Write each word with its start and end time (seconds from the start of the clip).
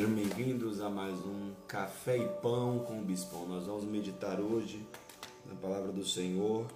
Sejam 0.00 0.14
bem-vindos 0.14 0.80
a 0.80 0.88
mais 0.88 1.14
um 1.26 1.52
Café 1.68 2.16
e 2.16 2.26
Pão 2.40 2.78
com 2.78 3.00
o 3.00 3.04
Bispão. 3.04 3.46
Nós 3.46 3.66
vamos 3.66 3.84
meditar 3.84 4.40
hoje 4.40 4.82
na 5.44 5.54
palavra 5.56 5.92
do 5.92 6.02
Senhor 6.06 6.66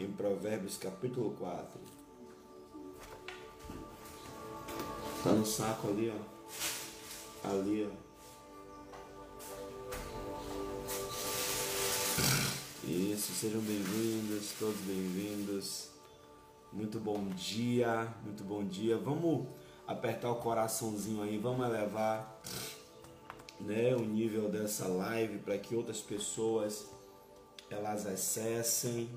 em 0.00 0.10
Provérbios 0.10 0.78
capítulo 0.78 1.32
4. 1.32 1.78
Tá 5.22 5.32
no 5.32 5.44
saco 5.44 5.88
ali, 5.88 6.10
ó. 6.10 7.48
Ali, 7.50 7.86
ó. 7.86 7.90
Isso, 12.88 13.34
sejam 13.34 13.60
bem-vindos, 13.60 14.54
todos 14.58 14.80
bem-vindos. 14.80 15.90
Muito 16.72 16.98
bom 16.98 17.22
dia, 17.36 18.08
muito 18.24 18.42
bom 18.42 18.64
dia. 18.64 18.96
Vamos 18.96 19.46
apertar 19.86 20.30
o 20.30 20.36
coraçãozinho 20.36 21.22
aí, 21.22 21.38
vamos 21.38 21.66
elevar 21.66 22.40
né, 23.60 23.94
o 23.94 24.00
nível 24.00 24.48
dessa 24.48 24.86
live 24.86 25.38
para 25.38 25.58
que 25.58 25.74
outras 25.74 26.00
pessoas 26.00 26.88
elas 27.70 28.06
acessem 28.06 29.08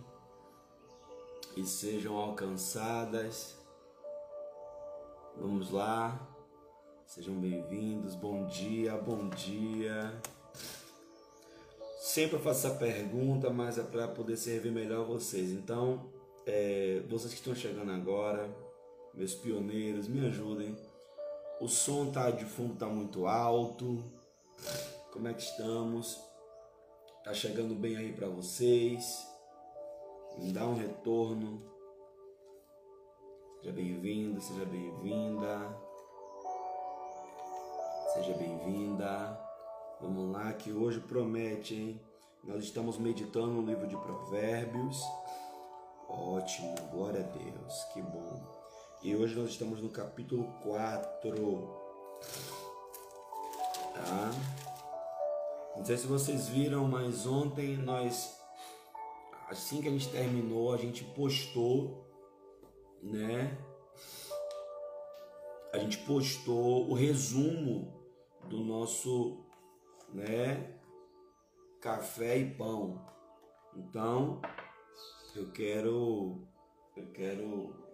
e 1.55 1.65
sejam 1.65 2.17
alcançadas. 2.17 3.55
Vamos 5.37 5.71
lá. 5.71 6.19
Sejam 7.05 7.35
bem-vindos. 7.35 8.15
Bom 8.15 8.45
dia, 8.47 8.95
bom 8.97 9.29
dia. 9.29 10.13
Sempre 11.99 12.37
eu 12.37 12.41
faço 12.41 12.67
essa 12.67 12.77
pergunta, 12.77 13.49
mas 13.49 13.77
é 13.77 13.83
para 13.83 14.07
poder 14.07 14.37
servir 14.37 14.71
melhor 14.71 15.05
vocês. 15.05 15.51
Então, 15.51 16.09
é, 16.45 17.01
vocês 17.09 17.33
que 17.33 17.39
estão 17.39 17.55
chegando 17.55 17.91
agora, 17.91 18.49
meus 19.15 19.33
pioneiros, 19.33 20.07
me 20.07 20.25
ajudem. 20.27 20.75
O 21.59 21.67
som 21.67 22.11
tá 22.11 22.29
de 22.31 22.45
fundo 22.45 22.75
tá 22.75 22.87
muito 22.87 23.27
alto. 23.27 24.03
Como 25.11 25.27
é 25.27 25.33
que 25.33 25.41
estamos? 25.41 26.21
Tá 27.23 27.33
chegando 27.33 27.73
bem 27.73 27.95
aí 27.95 28.11
para 28.11 28.27
vocês? 28.27 29.25
Me 30.37 30.51
dá 30.51 30.65
um 30.67 30.75
retorno. 30.75 31.61
Seja 33.59 33.71
bem-vindo, 33.71 34.41
seja 34.41 34.65
bem-vinda. 34.65 35.75
Seja 38.13 38.33
bem-vinda. 38.33 39.39
Vamos 40.01 40.31
lá 40.31 40.53
que 40.53 40.71
hoje 40.71 40.99
promete, 40.99 41.73
hein? 41.73 42.01
Nós 42.43 42.63
estamos 42.65 42.97
meditando 42.97 43.47
no 43.47 43.65
livro 43.65 43.87
de 43.87 43.95
Provérbios. 43.97 45.01
Ótimo, 46.07 46.75
glória 46.91 47.21
a 47.21 47.23
Deus, 47.23 47.83
que 47.93 48.01
bom. 48.01 48.54
E 49.03 49.15
hoje 49.15 49.35
nós 49.35 49.51
estamos 49.51 49.81
no 49.81 49.89
capítulo 49.89 50.51
4. 50.63 51.85
Tá? 53.93 54.31
Não 55.77 55.85
sei 55.85 55.97
se 55.97 56.07
vocês 56.07 56.47
viram, 56.47 56.87
mas 56.87 57.27
ontem 57.27 57.77
nós 57.77 58.39
assim 59.47 59.81
que 59.81 59.87
a 59.87 59.91
gente 59.91 60.09
terminou, 60.09 60.73
a 60.73 60.77
gente 60.77 61.03
postou, 61.03 62.05
né? 63.01 63.57
A 65.71 65.77
gente 65.77 65.99
postou 65.99 66.89
o 66.89 66.93
resumo 66.93 67.93
do 68.49 68.59
nosso, 68.59 69.45
né, 70.13 70.79
café 71.81 72.37
e 72.37 72.49
pão. 72.55 73.05
Então, 73.75 74.41
eu 75.35 75.51
quero 75.51 76.47
eu 76.95 77.11
quero 77.11 77.84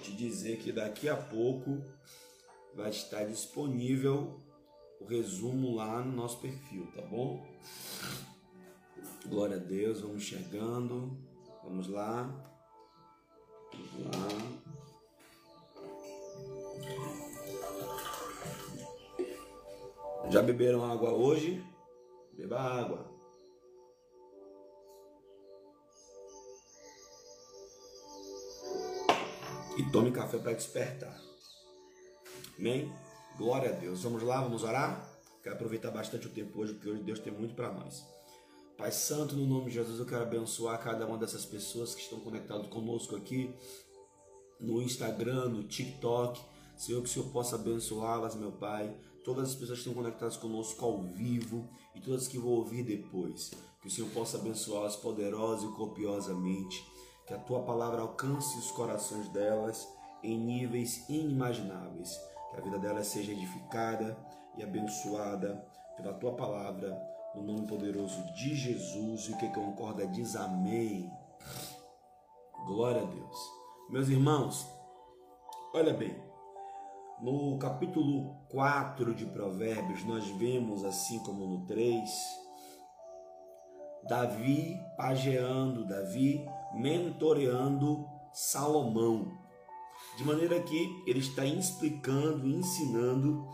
te 0.00 0.12
dizer 0.12 0.58
que 0.58 0.72
daqui 0.72 1.08
a 1.08 1.16
pouco 1.16 1.82
vai 2.74 2.90
estar 2.90 3.24
disponível 3.24 4.40
o 5.00 5.04
resumo 5.04 5.74
lá 5.74 6.02
no 6.02 6.12
nosso 6.12 6.40
perfil, 6.40 6.86
tá 6.94 7.02
bom? 7.02 7.46
Glória 9.26 9.56
a 9.56 9.60
Deus, 9.60 10.00
vamos 10.00 10.22
chegando. 10.22 11.16
Vamos 11.62 11.88
lá. 11.88 12.24
Vamos 13.72 14.16
lá. 14.16 14.70
Já 20.30 20.42
beberam 20.42 20.84
água 20.84 21.12
hoje? 21.12 21.64
Beba 22.32 22.60
água. 22.60 23.19
E 29.80 29.90
tome 29.90 30.10
café 30.10 30.36
para 30.36 30.52
despertar. 30.52 31.18
Amém? 32.58 32.92
Glória 33.38 33.70
a 33.70 33.72
Deus. 33.72 34.02
Vamos 34.02 34.22
lá, 34.22 34.42
vamos 34.42 34.62
orar? 34.62 35.08
Quero 35.42 35.54
aproveitar 35.54 35.90
bastante 35.90 36.26
o 36.26 36.30
tempo 36.30 36.60
hoje, 36.60 36.74
porque 36.74 36.90
hoje 36.90 37.02
Deus 37.02 37.18
tem 37.18 37.32
muito 37.32 37.54
para 37.54 37.72
nós. 37.72 38.04
Pai 38.76 38.92
Santo, 38.92 39.34
no 39.34 39.46
nome 39.46 39.70
de 39.70 39.76
Jesus, 39.76 39.98
eu 39.98 40.04
quero 40.04 40.22
abençoar 40.22 40.78
cada 40.82 41.06
uma 41.06 41.16
dessas 41.16 41.46
pessoas 41.46 41.94
que 41.94 42.02
estão 42.02 42.20
conectadas 42.20 42.66
conosco 42.66 43.16
aqui 43.16 43.54
no 44.60 44.82
Instagram, 44.82 45.48
no 45.48 45.62
TikTok. 45.62 46.38
Senhor, 46.76 47.02
que 47.02 47.08
o 47.08 47.12
Senhor 47.12 47.30
possa 47.30 47.56
abençoá-las, 47.56 48.34
meu 48.34 48.52
Pai. 48.52 48.94
Todas 49.24 49.48
as 49.48 49.54
pessoas 49.54 49.78
que 49.78 49.88
estão 49.88 49.94
conectadas 49.94 50.36
conosco 50.36 50.84
ao 50.84 51.02
vivo 51.04 51.66
e 51.94 52.00
todas 52.02 52.28
que 52.28 52.38
vão 52.38 52.50
ouvir 52.50 52.82
depois. 52.82 53.50
Que 53.80 53.88
o 53.88 53.90
Senhor 53.90 54.10
possa 54.10 54.36
abençoá-las 54.36 54.96
poderosa 54.96 55.64
e 55.64 55.72
copiosamente 55.72 56.84
que 57.30 57.34
a 57.34 57.38
tua 57.38 57.62
palavra 57.62 58.02
alcance 58.02 58.58
os 58.58 58.72
corações 58.72 59.28
delas 59.28 59.88
em 60.20 60.36
níveis 60.36 61.08
inimagináveis, 61.08 62.20
que 62.50 62.56
a 62.56 62.60
vida 62.60 62.76
delas 62.76 63.06
seja 63.06 63.30
edificada 63.30 64.18
e 64.58 64.64
abençoada 64.64 65.64
pela 65.96 66.12
tua 66.12 66.32
palavra, 66.32 67.00
no 67.36 67.44
nome 67.44 67.68
poderoso 67.68 68.20
de 68.34 68.56
Jesus. 68.56 69.28
E 69.28 69.32
o 69.32 69.38
que 69.38 69.48
concorda 69.50 70.08
diz 70.08 70.34
amém. 70.34 71.08
Glória 72.66 73.02
a 73.02 73.06
Deus. 73.06 73.36
Meus 73.90 74.08
irmãos, 74.08 74.68
olha 75.72 75.94
bem, 75.94 76.20
no 77.20 77.56
capítulo 77.60 78.34
4 78.50 79.14
de 79.14 79.26
Provérbios, 79.26 80.02
nós 80.04 80.26
vemos, 80.30 80.84
assim 80.84 81.20
como 81.20 81.46
no 81.46 81.64
3, 81.64 82.10
Davi 84.08 84.76
pageando, 84.96 85.86
Davi 85.86 86.44
mentoreando 86.74 88.06
Salomão. 88.32 89.38
De 90.16 90.24
maneira 90.24 90.60
que 90.60 91.02
ele 91.06 91.20
está 91.20 91.44
explicando, 91.44 92.46
ensinando 92.46 93.46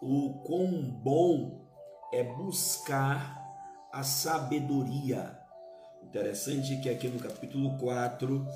o 0.00 0.42
quão 0.44 0.82
bom 0.82 1.66
é 2.12 2.22
buscar 2.22 3.36
a 3.92 4.02
sabedoria. 4.02 5.38
Interessante 6.02 6.80
que 6.80 6.88
aqui 6.88 7.08
no 7.08 7.18
capítulo 7.18 7.76
4, 7.78 8.46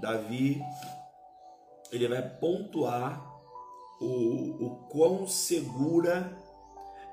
Davi 0.00 0.62
ele 1.90 2.08
vai 2.08 2.22
pontuar 2.22 3.22
o, 4.00 4.66
o 4.66 4.70
quão 4.88 5.26
segura 5.26 6.36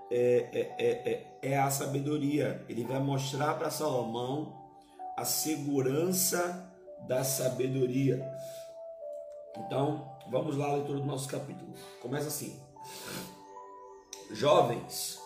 é, 0.09 0.49
é, 0.51 0.75
é, 0.79 1.11
é, 1.11 1.51
é 1.53 1.57
a 1.57 1.69
sabedoria. 1.69 2.65
Ele 2.67 2.83
vai 2.83 2.99
mostrar 2.99 3.55
para 3.55 3.69
Salomão 3.69 4.58
a 5.19 5.25
segurança 5.25 6.73
da 7.05 7.25
sabedoria. 7.25 8.25
Então, 9.57 10.17
vamos 10.29 10.55
lá 10.55 10.67
a 10.67 10.75
leitura 10.75 10.99
do 10.99 11.05
nosso 11.05 11.27
capítulo. 11.27 11.73
Começa 12.01 12.29
assim: 12.29 12.57
Jovens, 14.31 15.19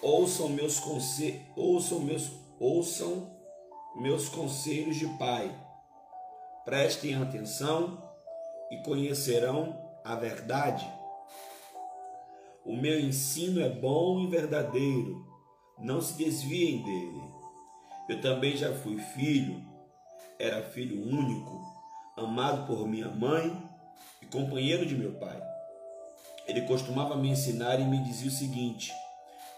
ouçam 0.00 0.48
meus 0.50 0.78
conselhos, 0.78 1.42
ouçam 1.56 1.98
meus, 1.98 2.30
ouçam 2.60 3.36
meus 3.96 4.28
conselhos 4.28 4.96
de 4.96 5.08
pai. 5.18 5.52
Prestem 6.64 7.16
atenção 7.16 8.00
e 8.70 8.76
conhecerão 8.84 9.76
a 10.04 10.14
verdade. 10.14 10.88
O 12.64 12.76
meu 12.76 13.00
ensino 13.00 13.60
é 13.60 13.68
bom 13.68 14.20
e 14.20 14.28
verdadeiro. 14.28 15.26
Não 15.78 16.00
se 16.00 16.14
desviem 16.14 16.84
dele. 16.84 17.37
Eu 18.08 18.22
também 18.22 18.56
já 18.56 18.72
fui 18.72 18.98
filho, 18.98 19.62
era 20.38 20.62
filho 20.62 20.98
único, 21.06 21.60
amado 22.16 22.66
por 22.66 22.88
minha 22.88 23.08
mãe 23.08 23.54
e 24.22 24.26
companheiro 24.26 24.86
de 24.86 24.96
meu 24.96 25.12
pai. 25.12 25.38
Ele 26.46 26.62
costumava 26.62 27.16
me 27.16 27.28
ensinar 27.28 27.78
e 27.78 27.84
me 27.84 28.02
dizia 28.02 28.28
o 28.28 28.32
seguinte: 28.32 28.90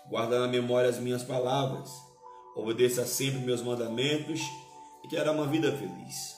guarda 0.09 0.41
na 0.41 0.49
memória 0.49 0.91
as 0.91 0.99
minhas 0.99 1.23
palavras, 1.23 1.89
obedeça 2.57 3.07
sempre 3.07 3.39
meus 3.39 3.63
mandamentos 3.63 4.41
e 5.05 5.09
terá 5.09 5.31
uma 5.31 5.47
vida 5.47 5.71
feliz. 5.77 6.37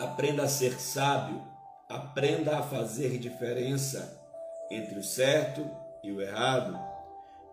Aprenda 0.00 0.42
a 0.42 0.48
ser 0.48 0.80
sábio, 0.80 1.40
aprenda 1.88 2.58
a 2.58 2.62
fazer 2.62 3.18
diferença 3.18 4.20
entre 4.68 4.98
o 4.98 5.04
certo 5.04 5.64
e 6.02 6.10
o 6.10 6.20
errado 6.20 6.95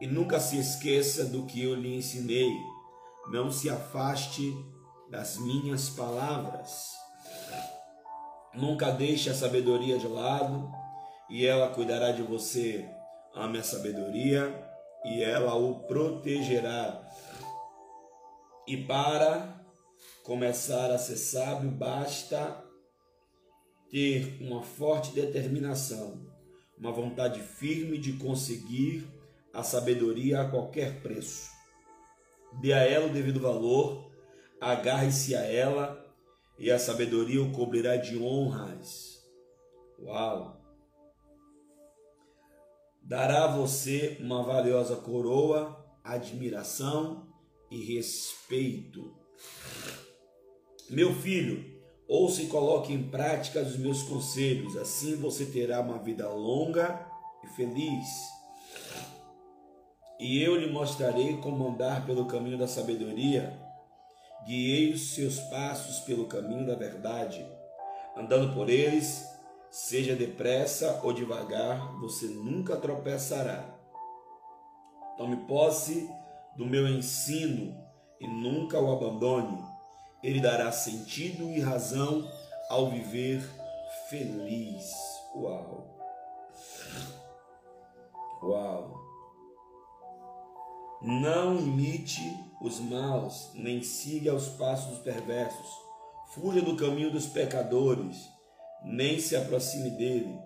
e 0.04 0.08
nunca 0.08 0.38
se 0.38 0.60
esqueça 0.60 1.24
do 1.24 1.46
que 1.46 1.64
eu 1.64 1.74
lhe 1.74 1.96
ensinei. 1.96 2.52
Não 3.32 3.50
se 3.50 3.70
afaste 3.70 4.54
das 5.10 5.38
minhas 5.38 5.90
palavras. 5.92 6.92
Nunca 8.54 8.92
deixe 8.92 9.30
a 9.30 9.34
sabedoria 9.34 9.98
de 9.98 10.06
lado 10.06 10.70
e 11.30 11.46
ela 11.46 11.74
cuidará 11.74 12.12
de 12.12 12.22
você. 12.22 12.86
Ame 13.34 13.60
a 13.60 13.64
sabedoria 13.64 14.54
e 15.06 15.24
ela 15.24 15.56
o 15.56 15.88
protegerá. 15.88 17.02
E 18.68 18.76
para 18.86 19.58
começar 20.22 20.92
a 20.92 20.98
ser 20.98 21.16
sábio, 21.16 21.72
basta 21.72 22.62
ter 23.90 24.38
uma 24.42 24.62
forte 24.62 25.14
determinação, 25.14 26.28
uma 26.78 26.92
vontade 26.92 27.40
firme 27.40 27.98
de 27.98 28.12
conseguir 28.18 29.13
a 29.54 29.62
sabedoria 29.62 30.42
a 30.42 30.50
qualquer 30.50 31.02
preço. 31.02 31.52
Dê 32.60 32.74
a 32.74 32.80
ela 32.80 33.08
o 33.08 33.14
devido 33.14 33.40
valor, 33.40 34.12
agarre-se 34.60 35.36
a 35.36 35.42
ela 35.42 36.04
e 36.58 36.72
a 36.72 36.80
sabedoria 36.80 37.42
o 37.42 37.52
cobrirá 37.52 37.96
de 37.96 38.18
honras. 38.18 39.24
Uau! 40.00 40.60
Dará 43.02 43.46
a 43.46 43.56
você 43.56 44.18
uma 44.20 44.44
valiosa 44.44 44.96
coroa, 44.96 45.86
admiração 46.04 47.28
e 47.70 47.84
respeito. 47.84 49.14
Meu 50.90 51.14
filho, 51.14 51.82
ouça 52.08 52.42
e 52.42 52.48
coloque 52.48 52.94
em 52.94 53.10
prática 53.10 53.62
os 53.62 53.78
meus 53.78 54.04
conselhos, 54.04 54.78
assim 54.78 55.16
você 55.16 55.46
terá 55.46 55.82
uma 55.82 56.00
vida 56.00 56.30
longa 56.30 57.06
e 57.44 57.48
feliz. 57.48 58.08
E 60.24 60.42
eu 60.42 60.56
lhe 60.56 60.72
mostrarei 60.72 61.36
como 61.36 61.68
andar 61.68 62.06
pelo 62.06 62.26
caminho 62.26 62.58
da 62.58 62.66
sabedoria 62.66 63.60
guiei 64.46 64.94
os 64.94 65.14
seus 65.14 65.38
passos 65.42 66.00
pelo 66.00 66.28
caminho 66.28 66.66
da 66.66 66.76
verdade, 66.76 67.46
andando 68.16 68.54
por 68.54 68.70
eles, 68.70 69.28
seja 69.70 70.16
depressa 70.16 71.02
ou 71.04 71.12
devagar, 71.12 71.94
você 72.00 72.28
nunca 72.28 72.78
tropeçará. 72.78 73.66
Tome 75.18 75.36
posse 75.46 76.10
do 76.56 76.66
meu 76.66 76.88
ensino 76.88 77.78
e 78.18 78.26
nunca 78.26 78.80
o 78.80 78.94
abandone. 78.94 79.62
Ele 80.24 80.40
dará 80.40 80.72
sentido 80.72 81.50
e 81.50 81.60
razão 81.60 82.26
ao 82.70 82.90
viver 82.90 83.42
feliz. 84.10 84.90
Uau! 85.36 86.00
Uau! 88.42 89.13
Não 91.04 91.60
imite 91.60 92.22
os 92.62 92.80
maus, 92.80 93.52
nem 93.54 93.84
siga 93.84 94.34
os 94.34 94.48
passos 94.48 94.90
dos 94.90 95.00
perversos. 95.00 95.68
Fuja 96.34 96.62
do 96.62 96.78
caminho 96.78 97.12
dos 97.12 97.26
pecadores, 97.26 98.30
nem 98.86 99.20
se 99.20 99.36
aproxime 99.36 99.90
dele. 99.90 100.40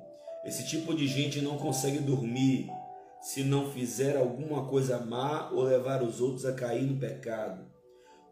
Esse 0.44 0.68
tipo 0.68 0.96
de 0.96 1.08
gente 1.08 1.42
não 1.42 1.60
consegue 1.60 2.00
dormir 2.00 2.72
se 3.22 3.44
não 3.44 3.72
fizer 3.72 4.18
alguma 4.18 4.66
coisa 4.66 4.98
má 4.98 5.52
ou 5.52 5.62
levar 5.62 6.02
os 6.02 6.20
outros 6.20 6.44
a 6.44 6.54
cair 6.54 6.88
no 6.88 7.00
pecado. 7.00 7.64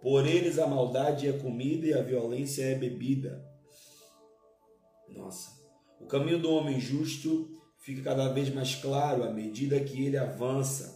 Por 0.02 0.26
eles 0.26 0.58
a 0.58 0.66
maldade 0.66 1.28
é 1.28 1.34
comida 1.34 1.86
e 1.86 1.94
a 1.94 2.02
violência 2.02 2.64
é 2.64 2.74
bebida. 2.74 3.46
Nossa. 5.10 5.52
O 6.02 6.08
caminho 6.08 6.40
do 6.40 6.52
homem 6.52 6.80
justo 6.80 7.52
fica 7.82 8.02
cada 8.02 8.34
vez 8.34 8.52
mais 8.52 8.74
claro 8.74 9.24
à 9.24 9.32
medida 9.32 9.80
que 9.80 10.06
ele 10.06 10.18
avança 10.18 10.95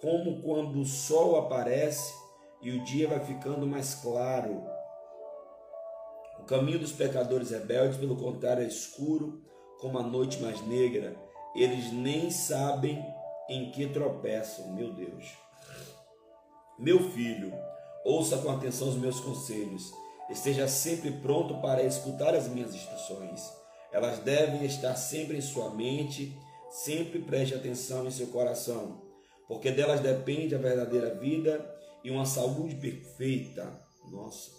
como 0.00 0.42
quando 0.42 0.80
o 0.80 0.84
sol 0.84 1.36
aparece 1.36 2.14
e 2.60 2.70
o 2.70 2.84
dia 2.84 3.08
vai 3.08 3.20
ficando 3.20 3.66
mais 3.66 3.94
claro. 3.96 4.62
O 6.40 6.44
caminho 6.44 6.78
dos 6.78 6.92
pecadores 6.92 7.50
rebeldes, 7.50 7.98
pelo 7.98 8.16
contrário, 8.16 8.62
é 8.62 8.66
escuro, 8.66 9.42
como 9.80 9.98
a 9.98 10.02
noite 10.02 10.40
mais 10.40 10.60
negra. 10.66 11.16
Eles 11.54 11.92
nem 11.92 12.30
sabem 12.30 13.04
em 13.48 13.70
que 13.70 13.88
tropeçam, 13.88 14.72
meu 14.72 14.92
Deus. 14.92 15.24
Meu 16.78 17.10
filho, 17.10 17.52
ouça 18.04 18.38
com 18.38 18.50
atenção 18.50 18.88
os 18.88 18.96
meus 18.96 19.20
conselhos. 19.20 19.92
Esteja 20.30 20.68
sempre 20.68 21.10
pronto 21.10 21.60
para 21.60 21.82
escutar 21.82 22.34
as 22.34 22.46
minhas 22.46 22.74
instruções. 22.74 23.42
Elas 23.90 24.18
devem 24.20 24.64
estar 24.64 24.94
sempre 24.94 25.38
em 25.38 25.40
sua 25.40 25.70
mente, 25.70 26.38
sempre 26.70 27.20
preste 27.20 27.54
atenção 27.54 28.06
em 28.06 28.10
seu 28.10 28.28
coração 28.28 29.07
porque 29.48 29.72
delas 29.72 30.00
depende 30.00 30.54
a 30.54 30.58
verdadeira 30.58 31.14
vida 31.14 31.74
e 32.04 32.10
uma 32.10 32.26
saúde 32.26 32.76
perfeita. 32.76 33.82
Nossa. 34.12 34.52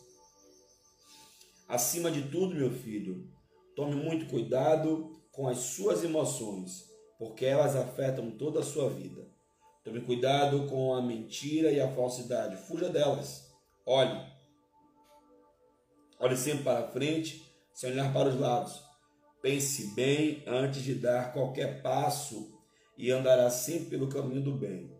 Acima 1.68 2.10
de 2.10 2.24
tudo, 2.24 2.56
meu 2.56 2.72
filho, 2.72 3.32
tome 3.76 3.96
muito 3.96 4.26
cuidado 4.26 5.22
com 5.32 5.48
as 5.48 5.60
suas 5.60 6.04
emoções, 6.04 6.90
porque 7.20 7.46
elas 7.46 7.76
afetam 7.76 8.32
toda 8.32 8.62
a 8.62 8.64
sua 8.64 8.90
vida. 8.90 9.30
Tome 9.84 10.02
cuidado 10.02 10.68
com 10.68 10.96
a 10.96 11.02
mentira 11.02 11.72
e 11.72 11.80
a 11.80 11.88
falsidade, 11.92 12.58
fuja 12.58 12.90
delas. 12.90 13.54
Olhe. 13.86 14.20
Olhe 16.20 16.36
sempre 16.36 16.64
para 16.64 16.88
frente, 16.88 17.46
sem 17.74 17.92
olhar 17.92 18.12
para 18.12 18.30
os 18.30 18.40
lados. 18.40 18.84
Pense 19.42 19.94
bem 19.94 20.44
antes 20.46 20.82
de 20.82 20.96
dar 20.96 21.32
qualquer 21.32 21.82
passo 21.82 22.59
e 23.00 23.12
andará 23.12 23.50
sempre 23.50 23.92
pelo 23.92 24.10
caminho 24.10 24.44
do 24.44 24.52
bem. 24.52 24.92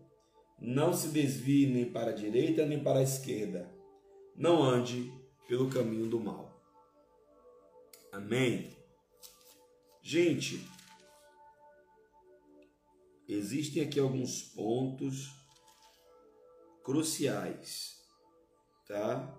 Não 0.58 0.94
se 0.94 1.08
desvie 1.08 1.66
nem 1.66 1.84
para 1.84 2.12
a 2.12 2.14
direita 2.14 2.64
nem 2.64 2.82
para 2.82 3.00
a 3.00 3.02
esquerda. 3.02 3.70
Não 4.34 4.62
ande 4.62 5.12
pelo 5.46 5.68
caminho 5.68 6.08
do 6.08 6.18
mal. 6.18 6.58
Amém. 8.10 8.74
Gente, 10.02 10.66
existem 13.28 13.82
aqui 13.82 14.00
alguns 14.00 14.42
pontos 14.44 15.28
cruciais, 16.82 18.02
tá? 18.88 19.38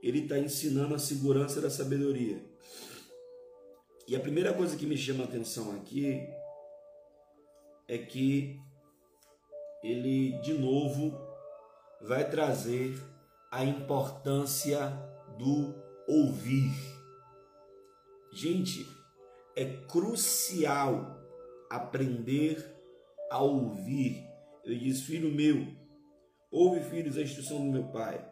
Ele 0.00 0.20
está 0.20 0.38
ensinando 0.38 0.94
a 0.94 0.98
segurança 0.98 1.60
da 1.60 1.70
sabedoria. 1.70 2.40
E 4.06 4.14
a 4.14 4.20
primeira 4.20 4.54
coisa 4.54 4.76
que 4.76 4.86
me 4.86 4.96
chama 4.96 5.24
a 5.24 5.26
atenção 5.26 5.74
aqui 5.74 6.24
é 7.88 7.98
que 7.98 8.60
ele 9.82 10.38
de 10.40 10.54
novo 10.54 11.16
vai 12.02 12.28
trazer 12.28 12.94
a 13.50 13.64
importância 13.64 14.90
do 15.38 15.74
ouvir. 16.08 16.72
Gente, 18.32 18.86
é 19.54 19.64
crucial 19.86 21.16
aprender 21.70 22.64
a 23.30 23.40
ouvir. 23.40 24.28
Ele 24.64 24.78
diz: 24.78 25.02
Filho 25.02 25.32
meu, 25.32 25.66
ouve, 26.50 26.80
filhos, 26.90 27.16
a 27.16 27.22
instrução 27.22 27.58
do 27.58 27.72
meu 27.72 27.84
pai. 27.84 28.24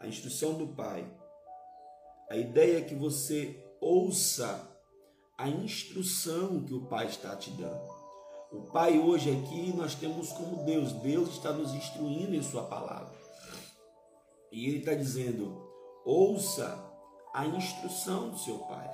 A 0.00 0.06
instrução 0.06 0.54
do 0.54 0.68
pai. 0.68 1.06
A 2.30 2.36
ideia 2.36 2.78
é 2.78 2.82
que 2.82 2.94
você 2.94 3.62
ouça 3.80 4.68
a 5.36 5.48
instrução 5.48 6.64
que 6.64 6.74
o 6.74 6.86
pai 6.86 7.06
está 7.06 7.34
te 7.36 7.50
dando. 7.50 7.97
O 8.50 8.62
Pai 8.62 8.98
hoje 8.98 9.30
aqui 9.30 9.74
nós 9.76 9.94
temos 9.94 10.32
como 10.32 10.64
Deus. 10.64 10.92
Deus 10.94 11.30
está 11.30 11.52
nos 11.52 11.74
instruindo 11.74 12.34
em 12.34 12.42
Sua 12.42 12.62
palavra. 12.62 13.12
E 14.50 14.66
Ele 14.66 14.78
está 14.78 14.94
dizendo: 14.94 15.70
ouça 16.04 16.82
a 17.34 17.44
instrução 17.46 18.30
do 18.30 18.38
seu 18.38 18.58
Pai. 18.60 18.90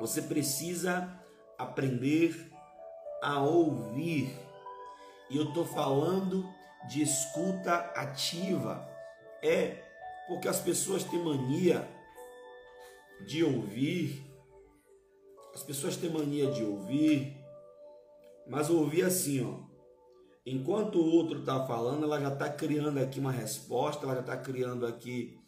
Você 0.00 0.22
precisa 0.22 1.08
aprender 1.56 2.50
a 3.22 3.40
ouvir. 3.42 4.36
E 5.28 5.36
eu 5.36 5.44
estou 5.44 5.64
falando 5.64 6.44
de 6.88 7.02
escuta 7.02 7.76
ativa. 7.94 8.88
É 9.40 9.84
porque 10.26 10.48
as 10.48 10.58
pessoas 10.58 11.04
têm 11.04 11.22
mania 11.22 11.88
de 13.24 13.44
ouvir. 13.44 14.26
As 15.54 15.62
pessoas 15.62 15.96
têm 15.96 16.10
mania 16.10 16.50
de 16.50 16.64
ouvir 16.64 17.39
mas 18.50 18.68
ouvir 18.68 19.02
assim, 19.02 19.44
ó. 19.44 19.70
Enquanto 20.44 20.98
o 20.98 21.06
outro 21.06 21.40
está 21.40 21.64
falando, 21.66 22.04
ela 22.04 22.20
já 22.20 22.32
está 22.32 22.48
criando 22.48 22.98
aqui 22.98 23.20
uma 23.20 23.30
resposta, 23.30 24.04
ela 24.04 24.14
já 24.14 24.20
está 24.20 24.36
criando 24.36 24.84
aqui 24.84 25.38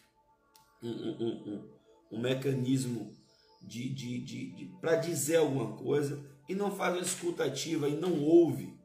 um, 0.81 0.89
um, 0.89 1.29
um, 1.47 1.71
um 2.13 2.21
mecanismo 2.21 3.13
de, 3.61 3.89
de, 3.89 4.19
de, 4.21 4.53
de 4.53 4.65
para 4.81 4.97
dizer 4.97 5.37
alguma 5.37 5.77
coisa 5.77 6.25
e 6.49 6.55
não 6.55 6.71
faz 6.71 6.97
a 6.97 7.01
escuta 7.01 7.45
ativa 7.45 7.89
e 7.89 7.97
não 7.97 8.21
ouve. 8.23 8.79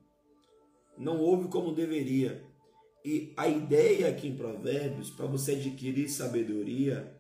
Não 0.97 1.19
ouve 1.19 1.47
como 1.49 1.75
deveria. 1.75 2.43
E 3.05 3.33
a 3.37 3.47
ideia 3.47 4.09
aqui 4.09 4.27
em 4.27 4.35
Provérbios, 4.35 5.11
para 5.11 5.27
você 5.27 5.51
adquirir 5.51 6.09
sabedoria, 6.09 7.15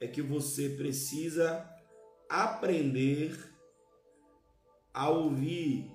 é 0.00 0.06
que 0.06 0.22
você 0.22 0.70
precisa 0.70 1.68
aprender 2.30 3.38
a 4.92 5.10
ouvir 5.10 5.93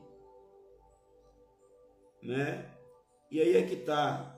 né? 2.21 2.65
E 3.31 3.39
aí 3.39 3.55
é 3.55 3.63
que 3.63 3.75
tá. 3.75 4.35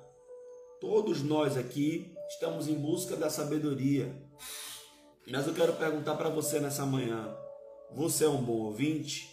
Todos 0.79 1.21
nós 1.21 1.57
aqui 1.57 2.13
estamos 2.29 2.67
em 2.67 2.75
busca 2.75 3.15
da 3.15 3.29
sabedoria. 3.29 4.13
Mas 5.27 5.47
eu 5.47 5.53
quero 5.53 5.73
perguntar 5.73 6.15
para 6.15 6.29
você 6.29 6.59
nessa 6.59 6.85
manhã: 6.85 7.35
Você 7.91 8.25
é 8.25 8.29
um 8.29 8.41
bom 8.41 8.63
ouvinte? 8.63 9.29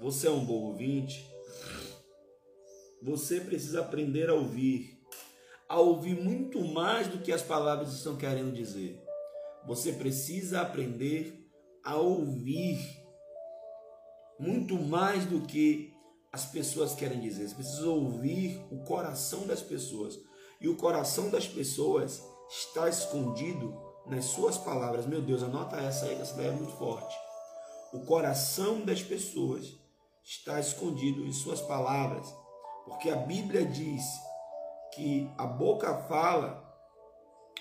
Você 0.00 0.26
é 0.26 0.30
um 0.30 0.44
bom 0.44 0.66
ouvinte? 0.66 1.28
Você 3.02 3.40
precisa 3.40 3.80
aprender 3.80 4.28
a 4.28 4.34
ouvir, 4.34 5.00
a 5.68 5.78
ouvir 5.78 6.20
muito 6.20 6.60
mais 6.60 7.06
do 7.06 7.18
que 7.18 7.32
as 7.32 7.42
palavras 7.42 7.92
estão 7.92 8.16
querendo 8.16 8.52
dizer. 8.52 9.00
Você 9.66 9.92
precisa 9.92 10.60
aprender 10.60 11.48
a 11.84 11.96
ouvir 11.96 12.78
muito 14.38 14.74
mais 14.76 15.24
do 15.26 15.42
que 15.42 15.87
as 16.32 16.46
pessoas 16.46 16.94
querem 16.94 17.20
dizer. 17.20 17.48
Você 17.48 17.54
precisa 17.54 17.88
ouvir 17.88 18.60
o 18.70 18.84
coração 18.84 19.46
das 19.46 19.60
pessoas. 19.60 20.18
E 20.60 20.68
o 20.68 20.76
coração 20.76 21.30
das 21.30 21.46
pessoas 21.46 22.22
está 22.50 22.88
escondido 22.88 23.76
nas 24.06 24.24
suas 24.26 24.58
palavras. 24.58 25.06
Meu 25.06 25.22
Deus, 25.22 25.42
anota 25.42 25.76
essa 25.76 26.06
aí, 26.06 26.20
essa 26.20 26.34
ideia 26.34 26.48
é 26.48 26.52
muito 26.52 26.72
forte. 26.72 27.14
O 27.92 28.00
coração 28.00 28.84
das 28.84 29.02
pessoas 29.02 29.78
está 30.24 30.60
escondido 30.60 31.24
em 31.24 31.32
suas 31.32 31.60
palavras. 31.60 32.26
Porque 32.84 33.10
a 33.10 33.16
Bíblia 33.16 33.64
diz 33.64 34.04
que 34.94 35.30
a 35.36 35.46
boca 35.46 35.94
fala 36.08 36.64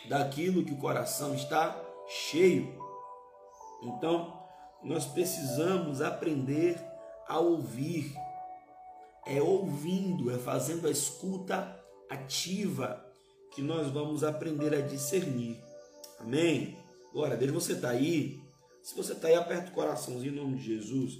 daquilo 0.09 0.63
que 0.63 0.73
o 0.73 0.79
coração 0.79 1.33
está 1.33 1.79
cheio. 2.07 2.77
Então, 3.83 4.41
nós 4.83 5.05
precisamos 5.05 6.01
aprender 6.01 6.81
a 7.27 7.39
ouvir. 7.39 8.15
É 9.29 9.41
ouvindo, 9.41 10.31
é 10.31 10.37
fazendo 10.37 10.87
a 10.87 10.91
escuta 10.91 11.77
ativa 12.09 13.05
que 13.53 13.61
nós 13.61 13.91
vamos 13.91 14.23
aprender 14.23 14.73
a 14.73 14.81
discernir. 14.81 15.57
Amém? 16.19 16.77
Glória 17.11 17.35
Deus. 17.35 17.51
Você 17.51 17.73
está 17.73 17.89
aí? 17.89 18.39
Se 18.81 18.95
você 18.95 19.13
está 19.13 19.27
aí, 19.27 19.35
aperta 19.35 19.69
o 19.69 19.73
coraçãozinho 19.73 20.33
em 20.33 20.35
nome 20.35 20.57
de 20.57 20.65
Jesus. 20.75 21.19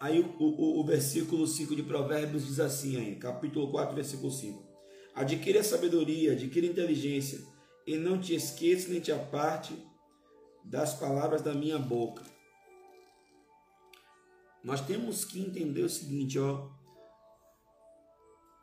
Aí 0.00 0.18
o, 0.18 0.34
o, 0.42 0.80
o 0.80 0.84
versículo 0.84 1.46
5 1.46 1.76
de 1.76 1.82
Provérbios 1.82 2.46
diz 2.46 2.58
assim, 2.58 2.96
aí, 2.96 3.16
capítulo 3.16 3.70
4, 3.70 3.94
versículo 3.94 4.32
5. 4.32 4.60
Adquire 5.14 5.58
a 5.58 5.64
sabedoria, 5.64 6.32
adquire 6.32 6.66
a 6.66 6.70
inteligência, 6.70 7.38
e 7.86 7.96
não 7.96 8.18
te 8.18 8.34
esqueça 8.34 8.88
nem 8.88 9.00
te 9.00 9.12
aparte 9.12 9.74
das 10.64 10.94
palavras 10.94 11.42
da 11.42 11.54
minha 11.54 11.78
boca. 11.78 12.22
Nós 14.64 14.80
temos 14.80 15.24
que 15.24 15.40
entender 15.40 15.82
o 15.82 15.90
seguinte, 15.90 16.38
ó. 16.38 16.70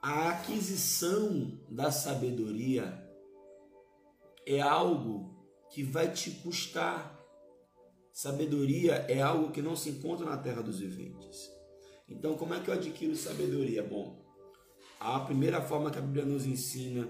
A 0.01 0.29
aquisição 0.29 1.60
da 1.70 1.91
sabedoria 1.91 3.06
é 4.46 4.62
algo 4.62 5.38
que 5.70 5.84
vai 5.84 6.12
te 6.12 6.32
custar 6.32 7.20
Sabedoria 8.22 9.06
é 9.08 9.22
algo 9.22 9.50
que 9.50 9.62
não 9.62 9.77
se 9.77 9.91
encontra 9.91 10.25
na 10.25 10.36
terra 10.36 10.62
dos 10.62 10.79
viventes. 10.79 11.50
Então, 12.06 12.36
como 12.36 12.53
é 12.53 12.60
que 12.60 12.70
eu 12.70 12.74
adquiro 12.74 13.15
sabedoria? 13.15 13.82
Bom, 13.82 14.22
a 15.00 15.22
primeira 15.22 15.62
forma 15.62 15.89
que 15.89 16.00
a 16.00 16.01
Bíblia 16.01 16.25
nos 16.25 16.46
ensina 16.46 17.08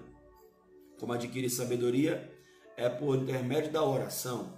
como 1.00 1.12
adquirir 1.12 1.50
sabedoria 1.50 2.32
é 2.78 2.88
por 2.90 3.18
intermédio 3.18 3.72
da 3.72 3.84
oração. 3.84 4.56